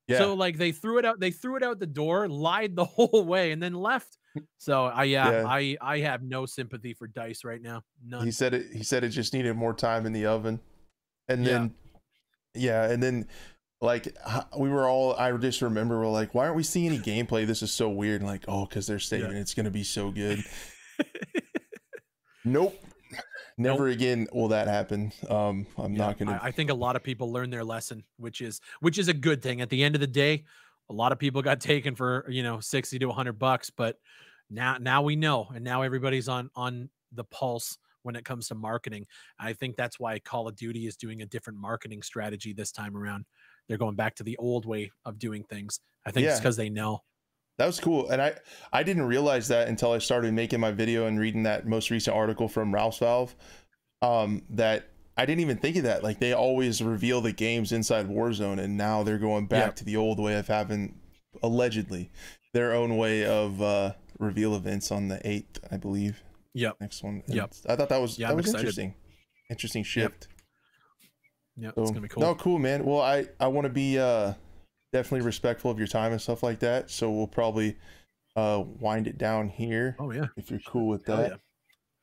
[0.07, 0.17] Yeah.
[0.17, 3.24] So like they threw it out, they threw it out the door, lied the whole
[3.24, 4.17] way, and then left.
[4.57, 7.84] So I yeah, yeah, I I have no sympathy for Dice right now.
[8.03, 8.26] None.
[8.26, 8.65] He said it.
[8.74, 10.59] He said it just needed more time in the oven,
[11.28, 11.76] and then
[12.55, 13.28] yeah, and then
[13.80, 14.17] like
[14.57, 17.45] we were all I just remember we're like, why aren't we seeing any gameplay?
[17.45, 18.22] This is so weird.
[18.22, 19.38] And like, oh, because they're saying yeah.
[19.38, 20.43] it's gonna be so good.
[22.45, 22.81] nope.
[23.57, 23.95] Never nope.
[23.95, 25.11] again will that happen.
[25.29, 26.39] Um, I'm yeah, not gonna.
[26.41, 29.13] I, I think a lot of people learn their lesson, which is which is a
[29.13, 29.61] good thing.
[29.61, 30.45] At the end of the day,
[30.89, 33.97] a lot of people got taken for you know sixty to hundred bucks, but
[34.49, 38.55] now now we know, and now everybody's on on the pulse when it comes to
[38.55, 39.05] marketing.
[39.39, 42.95] I think that's why Call of Duty is doing a different marketing strategy this time
[42.95, 43.25] around.
[43.67, 45.79] They're going back to the old way of doing things.
[46.05, 46.31] I think yeah.
[46.31, 47.01] it's because they know.
[47.60, 48.10] That was cool.
[48.10, 48.34] And I
[48.74, 52.16] I didn't realize that until I started making my video and reading that most recent
[52.16, 53.36] article from Ralph's Valve.
[54.01, 56.03] Um, that I didn't even think of that.
[56.03, 59.72] Like they always reveal the games inside Warzone, and now they're going back Yeah.
[59.72, 60.99] to the old way of having
[61.43, 62.10] allegedly
[62.53, 66.24] their own way of uh, reveal events on the eighth, I believe.
[66.53, 66.78] Yep.
[66.82, 67.22] Next one.
[67.28, 67.53] And Yep.
[67.68, 68.62] I thought that was Yeah, that I'm was excited.
[68.62, 68.93] interesting.
[69.49, 70.28] Interesting shift.
[71.57, 71.76] Yep.
[71.76, 72.22] So, it's gonna be cool.
[72.24, 72.86] No, cool, man.
[72.86, 74.34] Well, I I want to be uh
[74.91, 76.89] definitely respectful of your time and stuff like that.
[76.89, 77.77] So we'll probably
[78.35, 80.27] uh wind it down here Oh yeah.
[80.37, 81.39] if you're cool with that.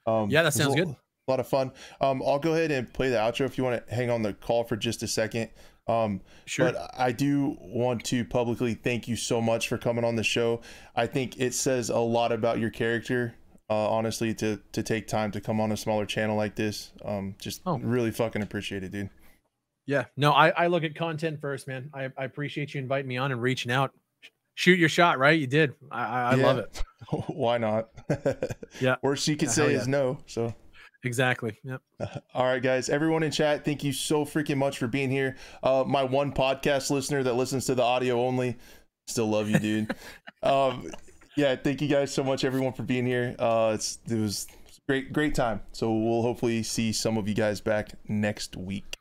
[0.06, 0.88] Um, Yeah, that was a sounds good.
[0.88, 1.72] A lot of fun.
[2.00, 4.32] Um, I'll go ahead and play the outro if you want to hang on the
[4.32, 5.50] call for just a second.
[5.88, 6.72] Um, Sure.
[6.72, 10.60] but I do want to publicly thank you so much for coming on the show.
[10.94, 13.34] I think it says a lot about your character,
[13.70, 16.92] uh, honestly, to to take time to come on a smaller channel like this.
[17.04, 17.78] Um, just Oh.
[17.78, 19.10] really fucking appreciate it, dude.
[19.86, 21.90] Yeah, no, I, I look at content first, man.
[21.94, 23.92] I, I appreciate you inviting me on and reaching out.
[24.54, 25.38] Shoot your shot, right?
[25.38, 25.74] You did.
[25.90, 26.82] I, I, I love it.
[27.28, 27.88] Why not?
[28.80, 28.96] Yeah.
[29.02, 30.18] Worst you could say hell is no.
[30.26, 30.54] So.
[31.04, 31.58] Exactly.
[31.62, 31.82] Yep.
[32.34, 32.88] All right, guys.
[32.88, 35.36] Everyone in chat, thank you so freaking much for being here.
[35.62, 38.56] Uh, my one podcast listener that listens to the audio only,
[39.06, 39.94] still love you, dude.
[40.42, 40.90] um,
[41.36, 43.36] yeah, thank you guys so much, everyone, for being here.
[43.38, 44.46] Uh, it's it was
[44.88, 45.60] great, great time.
[45.72, 48.95] So we'll hopefully see some of you guys back next week.